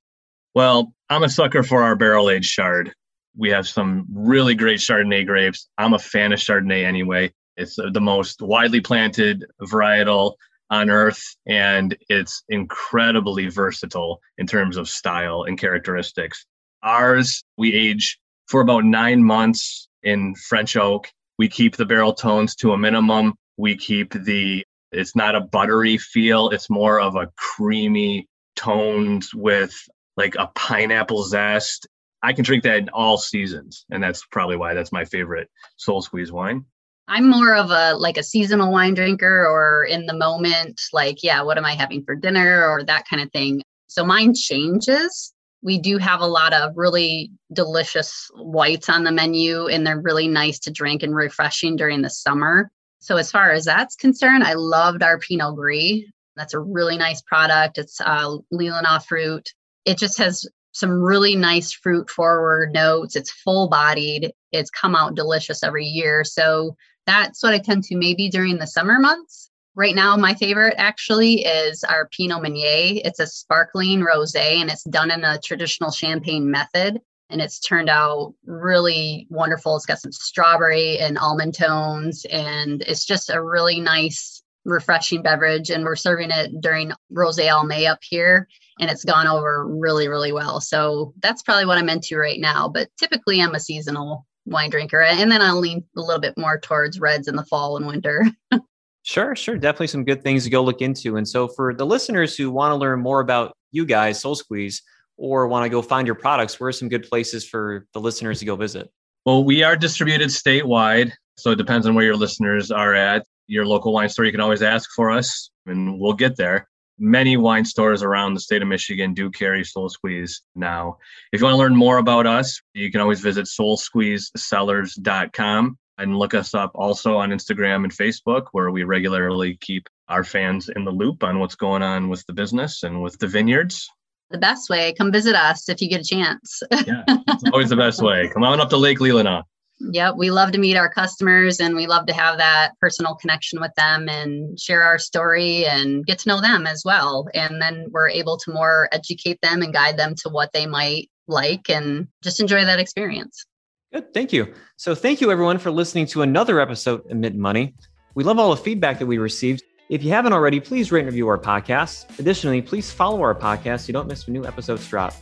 Well, 0.56 0.94
I'm 1.10 1.24
a 1.24 1.30
sucker 1.30 1.63
for 1.63 1.84
our 1.84 1.98
barrel 1.98 2.30
aged 2.30 2.54
chard. 2.54 2.94
We 3.38 3.50
have 3.50 3.68
some 3.68 4.06
really 4.10 4.56
great 4.56 4.80
Chardonnay 4.80 5.26
grapes. 5.26 5.68
I'm 5.78 5.94
a 5.94 6.00
fan 6.00 6.32
of 6.32 6.39
Chardonnay 6.39 6.86
anyway. 6.86 7.34
It's 7.58 7.76
the 7.76 8.00
most 8.00 8.41
widely 8.41 8.80
planted 8.80 9.46
varietal 9.62 10.36
on 10.70 10.89
earth 10.89 11.22
and 11.46 11.96
it's 12.08 12.44
incredibly 12.48 13.48
versatile 13.48 14.22
in 14.38 14.48
terms 14.48 14.78
of 14.78 14.88
style 14.88 15.44
and 15.44 15.60
characteristics. 15.60 16.46
Ours, 16.84 17.44
we 17.58 17.74
age 17.74 18.18
for 18.48 18.62
about 18.62 18.86
nine 18.86 19.22
months 19.22 19.89
in 20.04 20.36
French 20.36 20.78
oak. 20.78 21.12
We 21.38 21.50
keep 21.50 21.76
the 21.76 21.86
barrel 21.86 22.13
tones 22.13 22.56
to 22.58 22.72
a 22.72 22.78
minimum. 22.78 23.34
We 23.58 23.76
keep 23.76 24.13
the, 24.13 24.65
it's 24.94 25.18
not 25.18 25.36
a 25.36 25.41
buttery 25.41 25.98
feel, 25.98 26.50
it's 26.50 26.70
more 26.70 27.02
of 27.02 27.18
a 27.18 27.28
creamy 27.36 28.26
tones 28.56 29.34
with 29.34 29.76
like 30.17 30.36
a 30.36 30.47
pineapple 30.56 31.23
zest. 31.23 31.88
I 32.21 32.34
can 32.34 32.43
drink 32.43 32.63
that 32.63 32.78
in 32.78 32.89
all 32.89 33.17
seasons. 33.17 33.86
And 33.89 34.01
that's 34.01 34.25
probably 34.32 34.56
why 34.56 34.73
that's 34.73 34.91
my 34.91 35.06
favorite 35.06 35.49
soul 35.78 36.01
squeeze 36.01 36.32
wine. 36.32 36.65
I'm 37.08 37.30
more 37.30 37.56
of 37.56 37.69
a 37.69 37.93
like 37.95 38.17
a 38.17 38.23
seasonal 38.23 38.71
wine 38.71 38.95
drinker 38.95 39.45
or 39.45 39.84
in 39.84 40.08
the 40.08 40.15
moment, 40.15 40.82
like, 40.91 41.21
yeah, 41.23 41.43
what 41.43 41.58
am 41.58 41.65
I 41.65 41.73
having 41.73 42.04
for 42.04 42.15
dinner 42.15 42.67
or 42.67 42.84
that 42.84 43.08
kind 43.08 43.21
of 43.21 43.32
thing. 43.32 43.62
So 43.88 44.04
mine 44.04 44.34
changes. 44.34 45.32
We 45.62 45.80
do 45.80 45.97
have 45.97 46.21
a 46.21 46.28
lot 46.28 46.54
of 46.54 46.73
really 46.75 47.32
delicious 47.54 48.30
whites 48.36 48.88
on 48.88 49.04
the 49.04 49.12
menu, 49.12 49.67
and 49.67 49.86
they're 49.86 49.99
really 49.99 50.28
nice 50.28 50.60
to 50.60 50.71
drink 50.71 51.01
and 51.01 51.15
refreshing 51.15 51.75
during 51.75 52.04
the 52.04 52.10
summer. 52.10 52.69
So, 52.99 53.17
as 53.17 53.32
far 53.32 53.51
as 53.51 53.65
that's 53.65 53.95
concerned, 53.95 54.43
I 54.43 54.54
loved 54.54 55.01
our 55.01 55.17
Pinot 55.17 55.56
Gris. 55.56 56.04
That's 56.36 56.54
a 56.54 56.60
really 56.60 56.97
nice 56.97 57.21
product. 57.21 57.80
It's 57.80 57.99
uh, 57.99 58.38
Leelanau 58.54 59.04
fruit. 59.04 59.49
It 59.86 59.98
just 59.98 60.17
has 60.17 60.48
some 60.71 61.02
really 61.02 61.36
nice 61.36 61.71
fruit 61.71 62.10
forward 62.10 62.74
notes. 62.74 63.15
It's 63.15 63.32
full 63.32 63.69
bodied. 63.69 64.34
It's 64.52 64.69
come 64.69 64.95
out 64.95 65.15
delicious 65.15 65.63
every 65.63 65.86
year. 65.86 66.24
So 66.24 66.76
that's 67.06 67.41
what 67.41 67.54
I 67.54 67.60
tend 67.60 67.84
to 67.86 67.95
maybe 67.95 68.30
during 68.30 68.58
the 68.58 68.67
summer 68.67 69.00
months. 69.00 69.50
Right 69.76 69.95
now, 69.95 70.15
my 70.17 70.34
favorite 70.34 70.76
actually 70.78 71.45
is 71.45 71.84
our 71.84 72.08
Pinot 72.10 72.41
Meunier. 72.41 73.02
It's 73.04 73.19
a 73.19 73.28
sparkling 73.28 74.00
rosé 74.00 74.62
and 74.62 74.69
it's 74.69 74.84
done 74.86 75.12
in 75.12 75.24
a 75.24 75.39
traditional 75.39 75.91
champagne 75.91 76.50
method. 76.50 77.00
And 77.30 77.41
it's 77.41 77.60
turned 77.60 77.89
out 77.89 78.34
really 78.45 79.28
wonderful. 79.30 79.76
It's 79.76 79.86
got 79.86 80.00
some 80.00 80.12
strawberry 80.12 81.00
and 81.00 81.17
almond 81.17 81.56
tones, 81.56 82.24
and 82.32 82.84
it's 82.84 83.04
just 83.04 83.32
a 83.32 83.41
really 83.41 83.80
nice, 83.80 84.43
refreshing 84.63 85.24
beverage. 85.24 85.71
And 85.71 85.84
we're 85.84 85.95
serving 85.95 86.30
it 86.30 86.62
during 86.62 86.91
Rosé 87.12 87.52
All 87.52 87.65
May 87.65 87.88
up 87.88 88.00
here, 88.04 88.48
and 88.79 88.89
it's 88.89 89.05
gone 89.05 89.27
over 89.27 89.65
really, 89.65 90.07
really 90.07 90.31
well. 90.31 90.59
So 90.59 91.13
that's 91.21 91.41
probably 91.41 91.65
what 91.65 91.77
I'm 91.77 91.89
into 91.89 92.17
right 92.17 92.39
now. 92.39 92.67
But 92.67 92.89
typically, 92.97 93.41
I'm 93.41 93.55
a 93.55 93.59
seasonal 93.59 94.25
wine 94.45 94.69
drinker. 94.69 95.01
And 95.01 95.31
then 95.31 95.41
I'll 95.41 95.59
lean 95.59 95.83
a 95.95 96.01
little 96.01 96.21
bit 96.21 96.38
more 96.38 96.59
towards 96.59 96.99
reds 96.99 97.27
in 97.27 97.35
the 97.35 97.45
fall 97.45 97.77
and 97.77 97.88
winter. 97.88 98.25
sure, 99.03 99.35
sure. 99.35 99.57
Definitely 99.57 99.88
some 99.88 100.03
good 100.03 100.23
things 100.23 100.43
to 100.43 100.49
go 100.49 100.63
look 100.63 100.81
into. 100.81 101.17
And 101.17 101.27
so 101.27 101.47
for 101.47 101.73
the 101.73 101.85
listeners 101.85 102.35
who 102.35 102.51
want 102.51 102.71
to 102.71 102.75
learn 102.75 102.99
more 102.99 103.21
about 103.21 103.55
you 103.71 103.85
guys, 103.85 104.19
Soul 104.19 104.35
Squeeze, 104.35 104.81
or 105.17 105.47
want 105.47 105.63
to 105.63 105.69
go 105.69 105.81
find 105.81 106.05
your 106.05 106.15
products, 106.15 106.59
where 106.59 106.69
are 106.69 106.73
some 106.73 106.89
good 106.89 107.03
places 107.03 107.47
for 107.47 107.88
the 107.93 107.99
listeners 107.99 108.39
to 108.39 108.45
go 108.45 108.55
visit? 108.55 108.89
Well, 109.25 109.43
we 109.43 109.63
are 109.63 109.75
distributed 109.75 110.29
statewide. 110.29 111.11
So 111.38 111.51
it 111.51 111.57
depends 111.57 111.88
on 111.88 111.95
where 111.95 112.05
your 112.05 112.15
listeners 112.15 112.71
are 112.71 112.93
at. 112.93 113.25
Your 113.47 113.65
local 113.65 113.93
wine 113.93 114.09
store, 114.09 114.25
you 114.25 114.31
can 114.31 114.41
always 114.41 114.61
ask 114.61 114.89
for 114.95 115.11
us 115.11 115.49
and 115.65 115.99
we'll 115.99 116.13
get 116.13 116.35
there 116.35 116.67
many 116.97 117.38
wine 117.38 117.65
stores 117.65 118.01
around 118.03 118.34
the 118.34 118.39
state 118.39 118.62
of 118.62 118.67
Michigan 118.67 119.13
do 119.13 119.29
carry 119.29 119.63
Soul 119.63 119.89
Squeeze 119.89 120.41
now. 120.55 120.97
If 121.31 121.41
you 121.41 121.45
want 121.45 121.55
to 121.55 121.60
learn 121.60 121.75
more 121.75 121.97
about 121.97 122.27
us, 122.27 122.62
you 122.73 122.91
can 122.91 123.01
always 123.01 123.19
visit 123.19 123.45
soulsqueezecellars.com 123.45 125.77
and 125.97 126.17
look 126.17 126.34
us 126.34 126.53
up 126.53 126.71
also 126.75 127.17
on 127.17 127.29
Instagram 127.29 127.84
and 127.84 127.93
Facebook, 127.93 128.47
where 128.51 128.71
we 128.71 128.84
regularly 128.84 129.58
keep 129.62 129.88
our 130.10 130.23
fans 130.23 130.69
in 130.75 130.86
the 130.86 130.91
loop 130.91 131.23
on 131.23 131.39
what's 131.39 131.55
going 131.55 131.81
on 131.81 132.10
with 132.10 132.25
the 132.27 132.34
business 132.34 132.84
and 132.84 133.01
with 133.01 133.17
the 133.19 133.27
vineyards. 133.27 133.89
The 134.31 134.38
best 134.38 134.69
way, 134.69 134.93
come 134.93 135.12
visit 135.12 135.36
us 135.36 135.69
if 135.69 135.81
you 135.81 135.89
get 135.89 136.01
a 136.01 136.03
chance. 136.03 136.62
yeah, 136.71 137.03
it's 137.08 137.43
always 137.51 137.69
the 137.69 137.75
best 137.75 138.01
way. 138.01 138.29
Come 138.34 138.43
on 138.43 138.60
up 138.60 138.69
to 138.69 138.77
Lake 138.77 138.99
Leelanau. 138.99 139.43
Yep, 139.79 140.15
we 140.17 140.31
love 140.31 140.51
to 140.53 140.57
meet 140.57 140.77
our 140.77 140.89
customers 140.89 141.59
and 141.59 141.75
we 141.75 141.85
love 141.85 142.05
to 142.05 142.13
have 142.13 142.38
that 142.38 142.71
personal 142.79 143.15
connection 143.15 143.59
with 143.59 143.73
them 143.75 144.07
and 144.07 144.57
share 144.59 144.83
our 144.83 144.97
story 144.97 145.65
and 145.65 146.05
get 146.05 146.19
to 146.19 146.29
know 146.29 146.39
them 146.39 146.65
as 146.65 146.83
well. 146.85 147.27
And 147.33 147.61
then 147.61 147.88
we're 147.91 148.09
able 148.09 148.38
to 148.38 148.53
more 148.53 148.88
educate 148.93 149.39
them 149.41 149.61
and 149.61 149.73
guide 149.73 149.97
them 149.97 150.15
to 150.15 150.29
what 150.29 150.53
they 150.53 150.65
might 150.65 151.09
like 151.27 151.69
and 151.69 152.07
just 152.23 152.39
enjoy 152.39 152.63
that 152.63 152.79
experience. 152.79 153.45
Good. 153.93 154.13
Thank 154.13 154.31
you. 154.33 154.53
So, 154.77 154.95
thank 154.95 155.21
you 155.21 155.31
everyone 155.31 155.57
for 155.57 155.71
listening 155.71 156.05
to 156.07 156.21
another 156.21 156.59
episode 156.59 157.09
of 157.09 157.17
Mitten 157.17 157.39
Money. 157.39 157.75
We 158.13 158.23
love 158.23 158.39
all 158.39 158.51
the 158.51 158.61
feedback 158.61 158.99
that 158.99 159.05
we 159.05 159.17
received. 159.17 159.63
If 159.89 160.03
you 160.03 160.09
haven't 160.09 160.33
already, 160.33 160.59
please 160.59 160.91
rate 160.91 161.01
and 161.01 161.07
review 161.07 161.27
our 161.27 161.38
podcast. 161.38 162.17
Additionally, 162.17 162.61
please 162.61 162.91
follow 162.91 163.21
our 163.21 163.35
podcast 163.35 163.81
so 163.81 163.88
you 163.88 163.93
don't 163.93 164.07
miss 164.07 164.25
when 164.25 164.33
new 164.33 164.45
episodes 164.45 164.88
drop. 164.88 165.13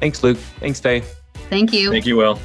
Thanks, 0.00 0.22
Luke. 0.22 0.38
Thanks, 0.58 0.80
Faye. 0.80 1.04
Thank 1.48 1.72
you. 1.72 1.90
Thank 1.90 2.06
you, 2.06 2.16
Will. 2.16 2.38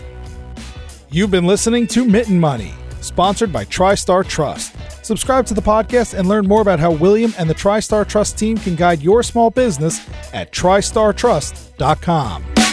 You've 1.12 1.32
been 1.32 1.46
listening 1.46 1.88
to 1.88 2.06
Mitten 2.06 2.40
Money, 2.40 2.74
sponsored 3.02 3.52
by 3.54 3.66
TriStar 3.66 4.28
Trust. 4.28 4.76
Subscribe 5.06 5.46
to 5.46 5.54
the 5.54 5.62
podcast 5.62 6.18
and 6.18 6.28
learn 6.28 6.48
more 6.48 6.62
about 6.62 6.80
how 6.80 6.92
William 6.92 7.34
and 7.38 7.50
the 7.50 7.56
TriStar 7.56 8.08
Trust 8.08 8.40
team 8.40 8.58
can 8.58 8.76
guide 8.76 9.02
your 9.02 9.24
small 9.24 9.52
business 9.52 10.08
at 10.34 10.52
tristartrust.com. 10.52 12.65